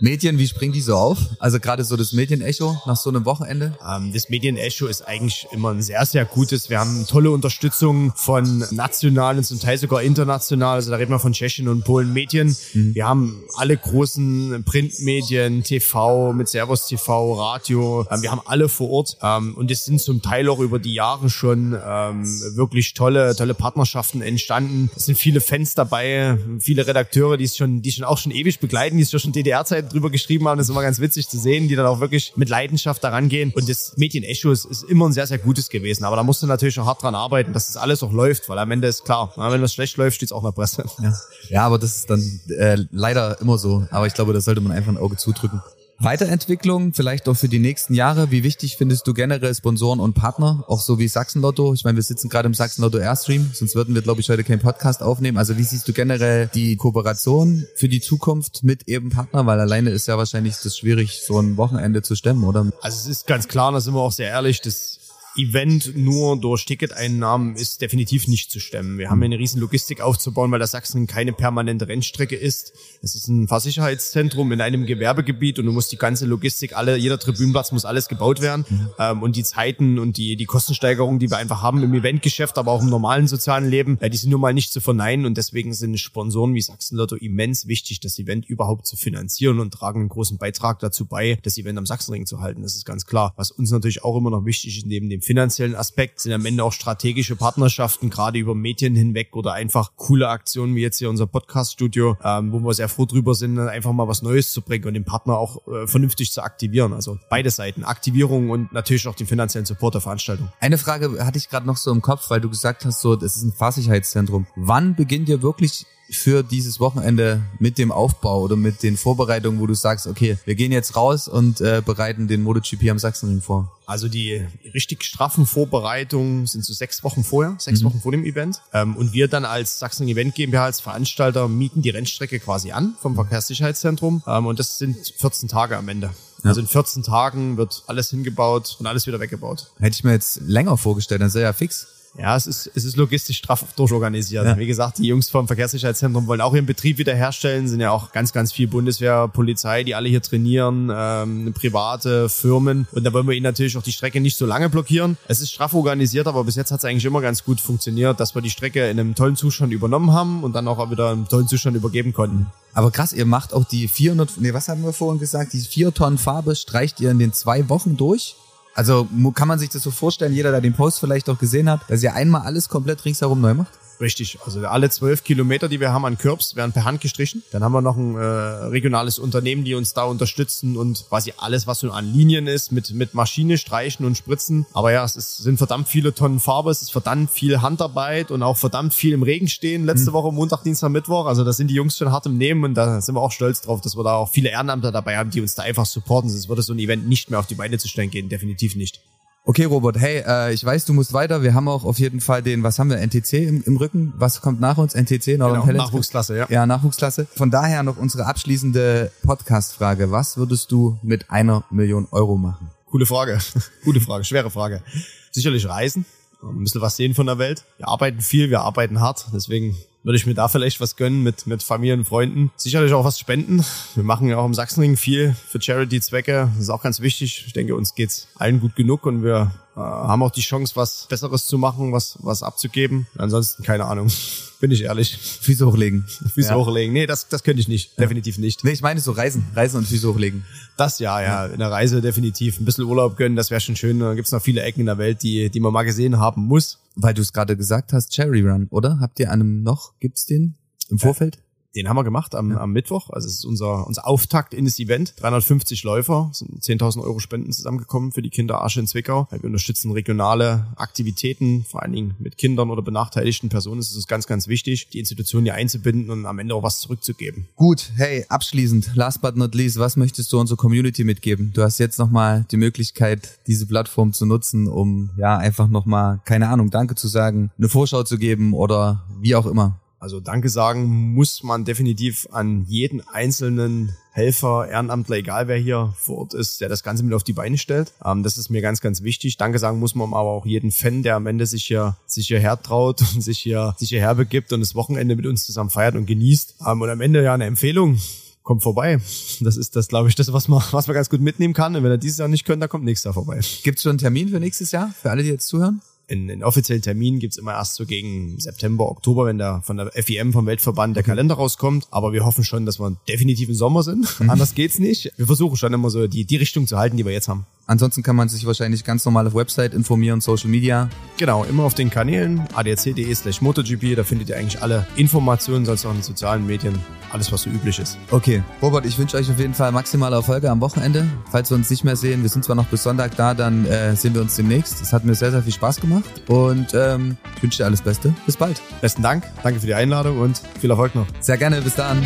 Medien, 0.00 0.38
wie 0.38 0.46
springen 0.46 0.72
die 0.72 0.80
so 0.80 0.96
auf? 0.96 1.18
Also 1.38 1.60
gerade 1.60 1.84
so 1.84 1.96
das 1.96 2.12
Medienecho 2.12 2.76
nach 2.86 2.96
so 2.96 3.10
einem 3.10 3.24
Wochenende? 3.24 3.76
Ähm, 3.86 4.12
das 4.12 4.28
Medienecho 4.28 4.86
ist 4.86 5.02
eigentlich 5.02 5.46
immer 5.52 5.70
ein 5.70 5.82
sehr, 5.82 6.04
sehr 6.06 6.24
gutes. 6.24 6.70
Wir 6.70 6.80
haben 6.80 7.06
tolle 7.06 7.30
Unterstützung 7.30 8.12
von 8.14 8.64
nationalen 8.70 9.38
und 9.38 9.44
zum 9.44 9.60
Teil 9.60 9.78
sogar 9.78 10.02
international. 10.02 10.76
Also 10.76 10.90
da 10.90 10.96
reden 10.96 11.10
wir 11.10 11.18
von 11.18 11.32
Tschechien 11.32 11.68
und 11.68 11.84
Polen 11.84 12.12
Medien. 12.12 12.56
Mhm. 12.74 12.94
Wir 12.94 13.06
haben 13.06 13.42
alle 13.56 13.76
großen 13.76 14.64
Printmedien, 14.64 15.62
TV 15.62 16.32
mit 16.32 16.48
Servus 16.48 16.86
TV, 16.86 17.34
Radio. 17.34 18.06
Ähm, 18.10 18.22
wir 18.22 18.30
haben 18.30 18.42
alle 18.44 18.68
vor 18.68 18.90
Ort. 18.90 19.16
Ähm, 19.22 19.54
und 19.54 19.70
es 19.70 19.84
sind 19.84 20.00
zum 20.00 20.22
Teil 20.22 20.48
auch 20.48 20.58
über 20.58 20.78
die 20.78 20.94
Jahre 20.94 21.30
schon 21.30 21.72
wirklich 21.72 22.94
tolle, 22.94 23.34
tolle 23.36 23.54
Partnerschaften 23.54 24.22
entstanden. 24.22 24.90
Es 24.96 25.06
sind 25.06 25.16
viele 25.16 25.40
Fans 25.40 25.74
dabei, 25.74 26.38
viele 26.60 26.86
Redakteure, 26.86 27.36
die 27.36 27.44
es 27.44 27.56
schon, 27.56 27.82
die 27.82 27.92
schon 27.92 28.04
auch 28.04 28.18
schon 28.18 28.32
ewig 28.32 28.60
begleiten, 28.60 28.96
die 28.96 29.02
es 29.02 29.10
schon 29.10 29.32
DDR-Zeit 29.32 29.83
drüber 29.88 30.10
geschrieben 30.10 30.48
haben. 30.48 30.58
Das 30.58 30.66
ist 30.66 30.70
immer 30.70 30.82
ganz 30.82 31.00
witzig 31.00 31.28
zu 31.28 31.38
sehen, 31.38 31.68
die 31.68 31.76
dann 31.76 31.86
auch 31.86 32.00
wirklich 32.00 32.32
mit 32.36 32.48
Leidenschaft 32.48 33.02
daran 33.02 33.28
gehen. 33.28 33.52
Und 33.54 33.68
das 33.68 33.96
Medien 33.96 34.24
Echo 34.24 34.50
ist, 34.50 34.64
immer 34.88 35.06
ein 35.08 35.12
sehr, 35.12 35.26
sehr 35.26 35.38
gutes 35.38 35.68
gewesen. 35.68 36.04
Aber 36.04 36.16
da 36.16 36.22
musst 36.22 36.42
du 36.42 36.46
natürlich 36.46 36.78
auch 36.80 36.86
hart 36.86 37.02
dran 37.02 37.14
arbeiten, 37.14 37.52
dass 37.52 37.66
das 37.66 37.76
alles 37.76 38.02
auch 38.02 38.12
läuft, 38.12 38.48
weil 38.48 38.58
am 38.58 38.70
Ende 38.70 38.88
ist 38.88 39.04
klar, 39.04 39.32
wenn 39.36 39.60
das 39.60 39.74
schlecht 39.74 39.96
läuft, 39.96 40.16
steht 40.16 40.28
es 40.28 40.32
auch 40.32 40.40
in 40.40 40.46
der 40.46 40.52
Presse. 40.52 40.84
Ja. 41.02 41.14
ja, 41.48 41.66
aber 41.66 41.78
das 41.78 41.96
ist 41.96 42.10
dann 42.10 42.40
äh, 42.58 42.78
leider 42.90 43.40
immer 43.40 43.58
so. 43.58 43.86
Aber 43.90 44.06
ich 44.06 44.14
glaube, 44.14 44.32
das 44.32 44.44
sollte 44.44 44.60
man 44.60 44.72
einfach 44.72 44.92
ein 44.92 44.98
Auge 44.98 45.16
zudrücken. 45.16 45.60
Weiterentwicklung, 45.98 46.92
vielleicht 46.92 47.28
auch 47.28 47.34
für 47.34 47.48
die 47.48 47.58
nächsten 47.58 47.94
Jahre. 47.94 48.30
Wie 48.30 48.42
wichtig 48.42 48.76
findest 48.76 49.06
du 49.06 49.14
generell 49.14 49.54
Sponsoren 49.54 50.00
und 50.00 50.14
Partner, 50.14 50.64
auch 50.68 50.80
so 50.80 50.98
wie 50.98 51.08
Sachsenlotto? 51.08 51.72
Ich 51.72 51.84
meine, 51.84 51.96
wir 51.96 52.02
sitzen 52.02 52.28
gerade 52.28 52.46
im 52.46 52.54
Sachsenlotto 52.54 52.98
Airstream, 52.98 53.50
sonst 53.52 53.74
würden 53.74 53.94
wir, 53.94 54.02
glaube 54.02 54.20
ich, 54.20 54.28
heute 54.28 54.44
keinen 54.44 54.60
Podcast 54.60 55.02
aufnehmen. 55.02 55.38
Also 55.38 55.56
wie 55.56 55.62
siehst 55.62 55.86
du 55.88 55.92
generell 55.92 56.50
die 56.52 56.76
Kooperation 56.76 57.66
für 57.76 57.88
die 57.88 58.00
Zukunft 58.00 58.64
mit 58.64 58.88
eben 58.88 59.10
Partner? 59.10 59.46
Weil 59.46 59.60
alleine 59.60 59.90
ist 59.90 60.08
ja 60.08 60.18
wahrscheinlich 60.18 60.56
das 60.62 60.76
schwierig, 60.76 61.22
so 61.24 61.38
ein 61.38 61.56
Wochenende 61.56 62.02
zu 62.02 62.16
stemmen, 62.16 62.44
oder? 62.44 62.70
Also 62.80 62.98
es 62.98 63.06
ist 63.06 63.26
ganz 63.26 63.48
klar, 63.48 63.72
da 63.72 63.80
sind 63.80 63.94
wir 63.94 64.00
auch 64.00 64.12
sehr 64.12 64.28
ehrlich, 64.28 64.60
das 64.60 64.98
Event 65.36 65.96
nur 65.96 66.36
durch 66.36 66.64
Ticketeinnahmen 66.64 67.56
ist 67.56 67.80
definitiv 67.80 68.28
nicht 68.28 68.50
zu 68.50 68.60
stemmen. 68.60 68.98
Wir 68.98 69.10
haben 69.10 69.22
eine 69.22 69.38
riesen 69.38 69.60
Logistik 69.60 70.00
aufzubauen, 70.00 70.50
weil 70.52 70.60
das 70.60 70.70
Sachsen 70.70 71.06
keine 71.06 71.32
permanente 71.32 71.88
Rennstrecke 71.88 72.36
ist. 72.36 72.72
Es 73.02 73.14
ist 73.14 73.28
ein 73.28 73.48
Fahrsicherheitszentrum 73.48 74.52
in 74.52 74.60
einem 74.60 74.86
Gewerbegebiet 74.86 75.58
und 75.58 75.66
du 75.66 75.72
musst 75.72 75.90
die 75.90 75.96
ganze 75.96 76.26
Logistik, 76.26 76.76
alle, 76.76 76.96
jeder 76.96 77.18
Tribünenplatz 77.18 77.72
muss 77.72 77.84
alles 77.84 78.08
gebaut 78.08 78.40
werden. 78.40 78.64
Ähm, 78.98 79.22
und 79.22 79.34
die 79.36 79.42
Zeiten 79.42 79.98
und 79.98 80.16
die, 80.16 80.36
die 80.36 80.44
Kostensteigerungen, 80.44 81.18
die 81.18 81.30
wir 81.30 81.38
einfach 81.38 81.62
haben 81.62 81.82
im 81.82 81.92
Eventgeschäft, 81.94 82.56
aber 82.56 82.70
auch 82.70 82.82
im 82.82 82.88
normalen 82.88 83.26
sozialen 83.26 83.68
Leben, 83.68 83.98
ja, 84.00 84.08
die 84.08 84.16
sind 84.16 84.30
nun 84.30 84.40
mal 84.40 84.54
nicht 84.54 84.72
zu 84.72 84.80
verneinen 84.80 85.26
und 85.26 85.36
deswegen 85.36 85.74
sind 85.74 85.98
Sponsoren 85.98 86.54
wie 86.54 86.62
Sachsenlotto 86.62 87.16
immens 87.16 87.66
wichtig, 87.66 88.00
das 88.00 88.18
Event 88.18 88.46
überhaupt 88.46 88.86
zu 88.86 88.96
finanzieren 88.96 89.58
und 89.58 89.72
tragen 89.72 90.00
einen 90.00 90.08
großen 90.08 90.38
Beitrag 90.38 90.78
dazu 90.78 91.06
bei, 91.06 91.38
das 91.42 91.58
Event 91.58 91.78
am 91.78 91.86
Sachsenring 91.86 92.26
zu 92.26 92.40
halten. 92.40 92.62
Das 92.62 92.76
ist 92.76 92.84
ganz 92.84 93.04
klar. 93.04 93.32
Was 93.36 93.50
uns 93.50 93.70
natürlich 93.72 94.04
auch 94.04 94.16
immer 94.16 94.30
noch 94.30 94.44
wichtig 94.44 94.78
ist, 94.78 94.86
neben 94.86 95.08
dem 95.10 95.22
finanziellen 95.24 95.74
Aspekt, 95.74 96.20
sind 96.20 96.32
am 96.32 96.46
Ende 96.46 96.62
auch 96.62 96.72
strategische 96.72 97.36
Partnerschaften, 97.36 98.10
gerade 98.10 98.38
über 98.38 98.54
Medien 98.54 98.94
hinweg 98.94 99.34
oder 99.34 99.54
einfach 99.54 99.92
coole 99.96 100.28
Aktionen 100.28 100.76
wie 100.76 100.82
jetzt 100.82 100.98
hier 100.98 101.10
unser 101.10 101.26
Podcast-Studio, 101.26 102.16
ähm, 102.22 102.52
wo 102.52 102.60
wir 102.60 102.74
sehr 102.74 102.88
froh 102.88 103.06
drüber 103.06 103.34
sind, 103.34 103.58
einfach 103.58 103.92
mal 103.92 104.06
was 104.08 104.22
Neues 104.22 104.52
zu 104.52 104.62
bringen 104.62 104.84
und 104.84 104.94
den 104.94 105.04
Partner 105.04 105.38
auch 105.38 105.66
äh, 105.66 105.86
vernünftig 105.86 106.32
zu 106.32 106.42
aktivieren. 106.42 106.92
Also 106.92 107.18
beide 107.30 107.50
Seiten, 107.50 107.84
Aktivierung 107.84 108.50
und 108.50 108.72
natürlich 108.72 109.08
auch 109.08 109.14
den 109.14 109.26
finanziellen 109.26 109.66
Support 109.66 109.94
der 109.94 110.00
Veranstaltung. 110.00 110.48
Eine 110.60 110.78
Frage 110.78 111.24
hatte 111.24 111.38
ich 111.38 111.48
gerade 111.48 111.66
noch 111.66 111.76
so 111.76 111.90
im 111.90 112.02
Kopf, 112.02 112.30
weil 112.30 112.40
du 112.40 112.48
gesagt 112.48 112.84
hast, 112.84 113.00
so, 113.00 113.16
das 113.16 113.36
ist 113.36 113.42
ein 113.42 113.52
Fahrsicherheitszentrum. 113.52 114.46
Wann 114.56 114.94
beginnt 114.94 115.28
ihr 115.28 115.42
wirklich 115.42 115.86
für 116.18 116.42
dieses 116.42 116.80
Wochenende 116.80 117.42
mit 117.58 117.78
dem 117.78 117.92
Aufbau 117.92 118.40
oder 118.40 118.56
mit 118.56 118.82
den 118.82 118.96
Vorbereitungen, 118.96 119.60
wo 119.60 119.66
du 119.66 119.74
sagst, 119.74 120.06
okay, 120.06 120.38
wir 120.44 120.54
gehen 120.54 120.72
jetzt 120.72 120.96
raus 120.96 121.28
und 121.28 121.60
äh, 121.60 121.82
bereiten 121.84 122.28
den 122.28 122.42
MotoGP 122.42 122.90
am 122.90 122.98
Sachsenring 122.98 123.40
vor? 123.40 123.70
Also 123.86 124.08
die 124.08 124.46
richtig 124.72 125.04
straffen 125.04 125.46
Vorbereitungen 125.46 126.46
sind 126.46 126.64
so 126.64 126.72
sechs 126.72 127.04
Wochen 127.04 127.22
vorher, 127.22 127.56
sechs 127.58 127.82
mhm. 127.82 127.86
Wochen 127.86 128.00
vor 128.00 128.12
dem 128.12 128.24
Event. 128.24 128.62
Ähm, 128.72 128.96
und 128.96 129.12
wir 129.12 129.28
dann 129.28 129.44
als 129.44 129.78
Sachsen 129.78 130.08
Event 130.08 130.34
GmbH 130.34 130.64
als 130.64 130.80
Veranstalter 130.80 131.48
mieten 131.48 131.82
die 131.82 131.90
Rennstrecke 131.90 132.40
quasi 132.40 132.72
an 132.72 132.94
vom 133.00 133.14
Verkehrssicherheitszentrum. 133.14 134.22
Ähm, 134.26 134.46
und 134.46 134.58
das 134.58 134.78
sind 134.78 134.96
14 135.18 135.48
Tage 135.48 135.76
am 135.76 135.88
Ende. 135.88 136.10
Ja. 136.42 136.50
Also 136.50 136.60
in 136.60 136.66
14 136.66 137.02
Tagen 137.02 137.56
wird 137.56 137.84
alles 137.86 138.10
hingebaut 138.10 138.76
und 138.78 138.86
alles 138.86 139.06
wieder 139.06 139.20
weggebaut. 139.20 139.70
Hätte 139.78 139.96
ich 139.96 140.04
mir 140.04 140.12
jetzt 140.12 140.40
länger 140.42 140.76
vorgestellt, 140.76 141.20
dann 141.20 141.28
ist 141.28 141.36
ja 141.36 141.52
fix. 141.52 141.86
Ja, 142.16 142.36
es 142.36 142.46
ist, 142.46 142.70
es 142.74 142.84
ist 142.84 142.96
logistisch 142.96 143.38
straff 143.38 143.64
durchorganisiert. 143.74 144.44
Ja. 144.44 144.56
Wie 144.56 144.66
gesagt, 144.66 144.98
die 144.98 145.06
Jungs 145.06 145.30
vom 145.30 145.48
Verkehrssicherheitszentrum 145.48 146.26
wollen 146.28 146.40
auch 146.40 146.54
ihren 146.54 146.66
Betrieb 146.66 146.98
wiederherstellen, 146.98 147.66
sind 147.66 147.80
ja 147.80 147.90
auch 147.90 148.12
ganz, 148.12 148.32
ganz 148.32 148.52
viel 148.52 148.68
Bundeswehr, 148.68 149.26
Polizei, 149.28 149.82
die 149.82 149.96
alle 149.96 150.08
hier 150.08 150.22
trainieren, 150.22 150.92
ähm, 150.94 151.52
private 151.54 152.28
Firmen. 152.28 152.86
Und 152.92 153.04
da 153.04 153.12
wollen 153.12 153.26
wir 153.26 153.34
ihnen 153.34 153.42
natürlich 153.42 153.76
auch 153.76 153.82
die 153.82 153.92
Strecke 153.92 154.20
nicht 154.20 154.36
so 154.36 154.46
lange 154.46 154.70
blockieren. 154.70 155.16
Es 155.26 155.40
ist 155.40 155.50
straff 155.50 155.74
organisiert, 155.74 156.28
aber 156.28 156.44
bis 156.44 156.54
jetzt 156.54 156.70
hat 156.70 156.78
es 156.78 156.84
eigentlich 156.84 157.04
immer 157.04 157.20
ganz 157.20 157.44
gut 157.44 157.60
funktioniert, 157.60 158.20
dass 158.20 158.34
wir 158.34 158.42
die 158.42 158.50
Strecke 158.50 158.88
in 158.88 159.00
einem 159.00 159.16
tollen 159.16 159.34
Zustand 159.34 159.72
übernommen 159.72 160.12
haben 160.12 160.44
und 160.44 160.52
dann 160.52 160.68
auch 160.68 160.90
wieder 160.90 161.10
im 161.10 161.28
tollen 161.28 161.48
Zustand 161.48 161.76
übergeben 161.76 162.12
konnten. 162.12 162.46
Aber 162.74 162.90
krass, 162.90 163.12
ihr 163.12 163.26
macht 163.26 163.52
auch 163.52 163.64
die 163.64 163.88
400, 163.88 164.40
nee, 164.40 164.52
was 164.52 164.68
haben 164.68 164.84
wir 164.84 164.92
vorhin 164.92 165.18
gesagt? 165.18 165.52
Die 165.52 165.60
4 165.60 165.94
Tonnen 165.94 166.18
Farbe 166.18 166.54
streicht 166.54 167.00
ihr 167.00 167.10
in 167.10 167.18
den 167.18 167.32
zwei 167.32 167.68
Wochen 167.68 167.96
durch? 167.96 168.36
Also 168.74 169.08
kann 169.34 169.48
man 169.48 169.58
sich 169.58 169.70
das 169.70 169.82
so 169.82 169.90
vorstellen, 169.90 170.32
jeder, 170.32 170.50
der 170.50 170.60
den 170.60 170.74
Post 170.74 170.98
vielleicht 170.98 171.30
auch 171.30 171.38
gesehen 171.38 171.70
hat, 171.70 171.80
dass 171.88 172.02
ihr 172.02 172.14
einmal 172.14 172.42
alles 172.42 172.68
komplett 172.68 173.04
ringsherum 173.04 173.40
neu 173.40 173.54
macht? 173.54 173.72
Richtig, 174.00 174.38
also 174.44 174.66
alle 174.66 174.90
zwölf 174.90 175.24
Kilometer, 175.24 175.68
die 175.68 175.80
wir 175.80 175.92
haben 175.92 176.04
an 176.04 176.18
Curbs, 176.18 176.56
werden 176.56 176.72
per 176.72 176.84
Hand 176.84 177.00
gestrichen. 177.00 177.42
Dann 177.52 177.62
haben 177.62 177.72
wir 177.72 177.80
noch 177.80 177.96
ein 177.96 178.16
äh, 178.16 178.20
regionales 178.20 179.18
Unternehmen, 179.18 179.64
die 179.64 179.74
uns 179.74 179.94
da 179.94 180.04
unterstützen 180.04 180.76
und 180.76 181.04
quasi 181.08 181.32
alles, 181.36 181.66
was 181.66 181.80
so 181.80 181.90
an 181.90 182.12
Linien 182.12 182.46
ist, 182.46 182.72
mit, 182.72 182.92
mit 182.92 183.14
Maschine 183.14 183.58
streichen 183.58 184.04
und 184.04 184.16
spritzen. 184.16 184.66
Aber 184.72 184.92
ja, 184.92 185.04
es 185.04 185.16
ist, 185.16 185.38
sind 185.38 185.58
verdammt 185.58 185.88
viele 185.88 186.14
Tonnen 186.14 186.40
Farbe, 186.40 186.70
es 186.70 186.82
ist 186.82 186.92
verdammt 186.92 187.30
viel 187.30 187.62
Handarbeit 187.62 188.30
und 188.30 188.42
auch 188.42 188.56
verdammt 188.56 188.94
viel 188.94 189.12
im 189.12 189.22
Regen 189.22 189.48
stehen. 189.48 189.84
Letzte 189.84 190.10
mhm. 190.10 190.14
Woche 190.14 190.32
Montag, 190.32 190.62
Dienstag, 190.62 190.90
Mittwoch. 190.90 191.26
Also 191.26 191.44
da 191.44 191.52
sind 191.52 191.68
die 191.68 191.74
Jungs 191.74 191.96
schon 191.96 192.10
hart 192.10 192.26
im 192.26 192.36
Nehmen 192.36 192.64
und 192.64 192.74
da 192.74 193.00
sind 193.00 193.14
wir 193.14 193.20
auch 193.20 193.32
stolz 193.32 193.60
drauf, 193.60 193.80
dass 193.80 193.96
wir 193.96 194.04
da 194.04 194.14
auch 194.14 194.30
viele 194.30 194.50
Ehrenamter 194.50 194.92
dabei 194.92 195.16
haben, 195.16 195.30
die 195.30 195.40
uns 195.40 195.54
da 195.54 195.62
einfach 195.62 195.86
supporten. 195.86 196.30
Es 196.30 196.48
würde 196.48 196.62
so 196.62 196.72
ein 196.72 196.78
Event 196.78 197.08
nicht 197.08 197.30
mehr 197.30 197.38
auf 197.38 197.46
die 197.46 197.54
Beine 197.54 197.78
zu 197.78 197.88
stellen 197.88 198.10
gehen, 198.10 198.28
definitiv 198.28 198.76
nicht. 198.76 199.00
Okay, 199.46 199.64
Robert, 199.64 199.98
hey, 199.98 200.24
äh, 200.26 200.54
ich 200.54 200.64
weiß, 200.64 200.86
du 200.86 200.94
musst 200.94 201.12
weiter. 201.12 201.42
Wir 201.42 201.52
haben 201.52 201.68
auch 201.68 201.84
auf 201.84 201.98
jeden 201.98 202.22
Fall 202.22 202.42
den, 202.42 202.62
was 202.62 202.78
haben 202.78 202.88
wir, 202.88 202.96
NTC 202.96 203.34
im, 203.46 203.62
im 203.66 203.76
Rücken? 203.76 204.14
Was 204.16 204.40
kommt 204.40 204.58
nach 204.58 204.78
uns? 204.78 204.94
NTC, 204.94 205.36
Northern 205.36 205.66
genau, 205.66 205.84
Nachwuchsklasse, 205.84 206.38
ja. 206.38 206.46
Ja, 206.48 206.64
Nachwuchsklasse. 206.64 207.26
Von 207.26 207.50
daher 207.50 207.82
noch 207.82 207.98
unsere 207.98 208.24
abschließende 208.24 209.12
Podcast-Frage. 209.22 210.10
Was 210.10 210.38
würdest 210.38 210.72
du 210.72 210.98
mit 211.02 211.30
einer 211.30 211.62
Million 211.68 212.08
Euro 212.10 212.38
machen? 212.38 212.70
Coole 212.86 213.04
Frage. 213.04 213.38
Gute 213.84 214.00
Frage, 214.00 214.24
schwere 214.24 214.50
Frage. 214.50 214.82
Sicherlich 215.30 215.68
reisen, 215.68 216.06
ein 216.42 216.64
bisschen 216.64 216.80
was 216.80 216.96
sehen 216.96 217.12
von 217.12 217.26
der 217.26 217.36
Welt. 217.36 217.64
Wir 217.76 217.88
arbeiten 217.88 218.22
viel, 218.22 218.48
wir 218.48 218.62
arbeiten 218.62 219.00
hart, 219.00 219.26
deswegen 219.34 219.76
würde 220.04 220.18
ich 220.18 220.26
mir 220.26 220.34
da 220.34 220.48
vielleicht 220.48 220.80
was 220.80 220.96
gönnen 220.96 221.22
mit, 221.22 221.46
mit 221.46 221.62
Familien 221.62 222.00
und 222.00 222.04
Freunden. 222.04 222.52
Sicherlich 222.56 222.92
auch 222.92 223.04
was 223.04 223.18
spenden. 223.18 223.64
Wir 223.94 224.04
machen 224.04 224.28
ja 224.28 224.36
auch 224.36 224.44
im 224.44 224.54
Sachsenring 224.54 224.96
viel 224.96 225.34
für 225.48 225.60
Charity-Zwecke. 225.60 226.50
Das 226.54 226.62
ist 226.62 226.70
auch 226.70 226.82
ganz 226.82 227.00
wichtig. 227.00 227.44
Ich 227.46 227.54
denke, 227.54 227.74
uns 227.74 227.94
geht's 227.94 228.28
allen 228.36 228.60
gut 228.60 228.76
genug 228.76 229.06
und 229.06 229.24
wir 229.24 229.50
äh, 229.74 229.80
haben 229.80 230.22
auch 230.22 230.30
die 230.30 230.42
Chance, 230.42 230.76
was 230.76 231.06
Besseres 231.08 231.46
zu 231.46 231.56
machen, 231.56 231.92
was, 231.92 232.18
was 232.20 232.42
abzugeben. 232.42 233.06
Ansonsten 233.16 233.62
keine 233.62 233.86
Ahnung. 233.86 234.08
Bin 234.60 234.70
ich 234.70 234.82
ehrlich. 234.82 235.18
Füße 235.40 235.66
hochlegen. 235.66 236.06
Füße 236.34 236.50
ja. 236.50 236.54
hochlegen. 236.54 236.92
Nee, 236.92 237.06
das, 237.06 237.28
das 237.28 237.42
könnte 237.42 237.60
ich 237.60 237.68
nicht. 237.68 237.92
Ja. 237.96 238.02
Definitiv 238.04 238.38
nicht. 238.38 238.62
Nee, 238.62 238.70
ich 238.70 238.82
meine 238.82 239.00
so 239.00 239.12
Reisen. 239.12 239.46
Reisen 239.54 239.78
und 239.78 239.86
Füße 239.86 240.08
hochlegen. 240.08 240.44
Das 240.76 240.98
ja, 240.98 241.20
ja. 241.20 241.46
In 241.46 241.58
der 241.58 241.70
Reise 241.70 242.00
definitiv. 242.00 242.60
Ein 242.60 242.64
bisschen 242.64 242.84
Urlaub 242.84 243.16
gönnen, 243.16 243.36
das 243.36 243.50
wäre 243.50 243.60
schon 243.60 243.76
schön. 243.76 244.00
Da 244.00 244.14
gibt's 244.14 244.32
noch 244.32 244.42
viele 244.42 244.62
Ecken 244.62 244.80
in 244.80 244.86
der 244.86 244.98
Welt, 244.98 245.22
die, 245.22 245.50
die 245.50 245.60
man 245.60 245.72
mal 245.72 245.82
gesehen 245.82 246.18
haben 246.18 246.42
muss. 246.42 246.78
Weil 246.94 247.14
du 247.14 247.22
es 247.22 247.32
gerade 247.32 247.56
gesagt 247.56 247.92
hast, 247.92 248.12
Cherry 248.12 248.40
Run, 248.40 248.68
oder? 248.70 249.00
Habt 249.00 249.18
ihr 249.20 249.30
einem 249.30 249.62
noch, 249.62 249.98
gibt's 250.00 250.26
den 250.26 250.54
im 250.88 250.98
Vorfeld? 250.98 251.43
Den 251.76 251.88
haben 251.88 251.96
wir 251.96 252.04
gemacht 252.04 252.34
am, 252.34 252.52
ja. 252.52 252.58
am 252.58 252.72
Mittwoch. 252.72 253.10
Also 253.10 253.26
es 253.28 253.34
ist 253.34 253.44
unser, 253.44 253.86
unser 253.86 254.06
Auftakt 254.06 254.54
in 254.54 254.64
das 254.64 254.78
Event. 254.78 255.14
350 255.16 255.82
Läufer, 255.82 256.30
sind 256.32 256.62
10.000 256.62 257.02
Euro 257.02 257.18
Spenden 257.18 257.52
zusammengekommen 257.52 258.12
für 258.12 258.22
die 258.22 258.30
Kinder 258.30 258.62
Asche 258.62 258.80
in 258.80 258.86
Zwickau. 258.86 259.28
Wir 259.30 259.44
unterstützen 259.44 259.92
regionale 259.92 260.66
Aktivitäten, 260.76 261.64
vor 261.68 261.82
allen 261.82 261.92
Dingen 261.92 262.14
mit 262.18 262.38
Kindern 262.38 262.70
oder 262.70 262.82
benachteiligten 262.82 263.48
Personen. 263.48 263.80
Es 263.80 263.94
ist 263.94 264.08
ganz, 264.08 264.26
ganz 264.26 264.48
wichtig, 264.48 264.88
die 264.88 264.98
Institutionen 264.98 265.46
hier 265.46 265.54
einzubinden 265.54 266.10
und 266.10 266.26
am 266.26 266.38
Ende 266.38 266.54
auch 266.54 266.62
was 266.62 266.80
zurückzugeben. 266.80 267.46
Gut, 267.56 267.90
hey, 267.96 268.24
abschließend, 268.28 268.92
last 268.94 269.20
but 269.20 269.36
not 269.36 269.54
least, 269.54 269.78
was 269.78 269.96
möchtest 269.96 270.32
du 270.32 270.40
unserer 270.40 270.56
Community 270.56 271.04
mitgeben? 271.04 271.52
Du 271.54 271.62
hast 271.62 271.78
jetzt 271.78 271.98
nochmal 271.98 272.44
die 272.50 272.56
Möglichkeit, 272.56 273.38
diese 273.46 273.66
Plattform 273.66 274.12
zu 274.12 274.26
nutzen, 274.26 274.68
um 274.68 275.10
ja 275.16 275.36
einfach 275.36 275.68
nochmal, 275.68 276.20
keine 276.24 276.48
Ahnung, 276.48 276.70
Danke 276.70 276.94
zu 276.94 277.08
sagen, 277.08 277.50
eine 277.58 277.68
Vorschau 277.68 278.02
zu 278.02 278.18
geben 278.18 278.52
oder 278.54 279.04
wie 279.20 279.34
auch 279.34 279.46
immer. 279.46 279.80
Also 280.04 280.20
Danke 280.20 280.50
sagen 280.50 281.14
muss 281.14 281.42
man 281.42 281.64
definitiv 281.64 282.28
an 282.30 282.66
jeden 282.68 283.00
einzelnen 283.08 283.96
Helfer, 284.10 284.68
Ehrenamtler, 284.68 285.16
egal 285.16 285.48
wer 285.48 285.56
hier 285.56 285.94
vor 285.96 286.18
Ort 286.18 286.34
ist, 286.34 286.60
der 286.60 286.68
das 286.68 286.82
Ganze 286.82 287.04
mit 287.04 287.14
auf 287.14 287.24
die 287.24 287.32
Beine 287.32 287.56
stellt. 287.56 287.90
Ähm, 288.04 288.22
das 288.22 288.36
ist 288.36 288.50
mir 288.50 288.60
ganz, 288.60 288.82
ganz 288.82 289.02
wichtig. 289.02 289.38
Danke 289.38 289.58
sagen 289.58 289.78
muss 289.78 289.94
man 289.94 290.12
aber 290.12 290.28
auch 290.28 290.44
jeden 290.44 290.72
Fan, 290.72 291.02
der 291.02 291.16
am 291.16 291.26
Ende 291.26 291.46
sich 291.46 291.64
hier, 291.64 291.96
sich 292.04 292.26
hierher 292.26 292.60
traut 292.60 293.00
und 293.14 293.22
sich 293.22 293.38
hier, 293.38 293.74
sich 293.78 293.88
hierher 293.88 294.14
begibt 294.14 294.52
und 294.52 294.60
das 294.60 294.74
Wochenende 294.74 295.16
mit 295.16 295.24
uns 295.24 295.46
zusammen 295.46 295.70
feiert 295.70 295.94
und 295.94 296.04
genießt. 296.04 296.56
Ähm, 296.66 296.82
und 296.82 296.90
am 296.90 297.00
Ende 297.00 297.22
ja 297.22 297.32
eine 297.32 297.46
Empfehlung 297.46 297.98
kommt 298.42 298.62
vorbei. 298.62 298.98
Das 299.40 299.56
ist 299.56 299.74
das, 299.74 299.88
glaube 299.88 300.10
ich, 300.10 300.14
das, 300.16 300.30
was 300.34 300.48
man, 300.48 300.62
was 300.72 300.86
man 300.86 300.94
ganz 300.94 301.08
gut 301.08 301.22
mitnehmen 301.22 301.54
kann. 301.54 301.74
Und 301.74 301.82
wenn 301.82 301.90
er 301.90 301.96
dieses 301.96 302.18
Jahr 302.18 302.28
nicht 302.28 302.44
könnt, 302.44 302.60
dann 302.60 302.68
kommt 302.68 302.84
nächstes 302.84 303.04
Jahr 303.04 303.14
vorbei. 303.14 303.40
Gibt 303.62 303.78
es 303.78 303.82
schon 303.82 303.92
einen 303.92 303.98
Termin 304.00 304.28
für 304.28 304.38
nächstes 304.38 304.70
Jahr? 304.70 304.92
Für 305.00 305.12
alle, 305.12 305.22
die 305.22 305.30
jetzt 305.30 305.46
zuhören? 305.46 305.80
Einen, 306.10 306.42
offiziellen 306.42 306.82
Termin 306.82 307.18
gibt's 307.18 307.36
immer 307.36 307.52
erst 307.52 307.74
so 307.74 307.86
gegen 307.86 308.38
September, 308.38 308.88
Oktober, 308.88 309.26
wenn 309.26 309.38
der 309.38 309.62
von 309.62 309.76
der 309.76 309.90
FIM, 309.92 310.32
vom 310.32 310.46
Weltverband, 310.46 310.96
der 310.96 311.02
Kalender 311.02 311.34
rauskommt. 311.34 311.86
Aber 311.90 312.12
wir 312.12 312.24
hoffen 312.24 312.44
schon, 312.44 312.66
dass 312.66 312.78
wir 312.78 312.96
definitiv 313.08 313.48
im 313.48 313.54
Sommer 313.54 313.82
sind. 313.82 314.20
Mhm. 314.20 314.30
Anders 314.30 314.54
geht's 314.54 314.78
nicht. 314.78 315.12
Wir 315.16 315.26
versuchen 315.26 315.56
schon 315.56 315.72
immer 315.72 315.90
so 315.90 316.06
die, 316.06 316.24
die 316.24 316.36
Richtung 316.36 316.66
zu 316.66 316.78
halten, 316.78 316.96
die 316.96 317.04
wir 317.04 317.12
jetzt 317.12 317.28
haben. 317.28 317.46
Ansonsten 317.66 318.02
kann 318.02 318.16
man 318.16 318.28
sich 318.28 318.46
wahrscheinlich 318.46 318.84
ganz 318.84 319.04
normal 319.04 319.26
auf 319.26 319.34
Website 319.34 319.74
informieren, 319.74 320.20
Social 320.20 320.50
Media. 320.50 320.88
Genau, 321.16 321.44
immer 321.44 321.64
auf 321.64 321.74
den 321.74 321.90
Kanälen 321.90 322.42
adrc.de 322.54 323.14
slash 323.14 323.40
MotoGP. 323.40 323.96
Da 323.96 324.04
findet 324.04 324.28
ihr 324.28 324.36
eigentlich 324.36 324.60
alle 324.62 324.86
Informationen, 324.96 325.64
sonst 325.64 325.86
auch 325.86 325.90
in 325.90 325.98
den 325.98 326.02
sozialen 326.02 326.46
Medien. 326.46 326.78
Alles, 327.10 327.30
was 327.30 327.42
so 327.42 327.50
üblich 327.50 327.78
ist. 327.78 327.96
Okay. 328.10 328.42
Robert, 328.60 328.84
ich 328.86 328.98
wünsche 328.98 329.16
euch 329.16 329.30
auf 329.30 329.38
jeden 329.38 329.54
Fall 329.54 329.70
maximale 329.70 330.16
Erfolge 330.16 330.50
am 330.50 330.60
Wochenende. 330.60 331.06
Falls 331.30 331.50
wir 331.50 331.56
uns 331.56 331.70
nicht 331.70 331.84
mehr 331.84 331.96
sehen, 331.96 332.22
wir 332.22 332.28
sind 332.28 332.44
zwar 332.44 332.56
noch 332.56 332.66
bis 332.66 332.82
Sonntag 332.82 333.16
da, 333.16 333.34
dann 333.34 333.66
äh, 333.66 333.94
sehen 333.94 334.14
wir 334.14 334.20
uns 334.20 334.34
demnächst. 334.34 334.82
Es 334.82 334.92
hat 334.92 335.04
mir 335.04 335.14
sehr, 335.14 335.30
sehr 335.30 335.42
viel 335.42 335.52
Spaß 335.52 335.80
gemacht 335.80 336.22
und 336.28 336.74
ähm, 336.74 337.16
ich 337.36 337.42
wünsche 337.42 337.58
dir 337.58 337.66
alles 337.66 337.82
Beste. 337.82 338.12
Bis 338.26 338.36
bald. 338.36 338.60
Besten 338.80 339.02
Dank. 339.02 339.24
Danke 339.44 339.60
für 339.60 339.66
die 339.66 339.74
Einladung 339.74 340.18
und 340.18 340.40
viel 340.60 340.70
Erfolg 340.70 340.96
noch. 340.96 341.06
Sehr 341.20 341.36
gerne. 341.36 341.62
Bis 341.62 341.76
dann. 341.76 342.02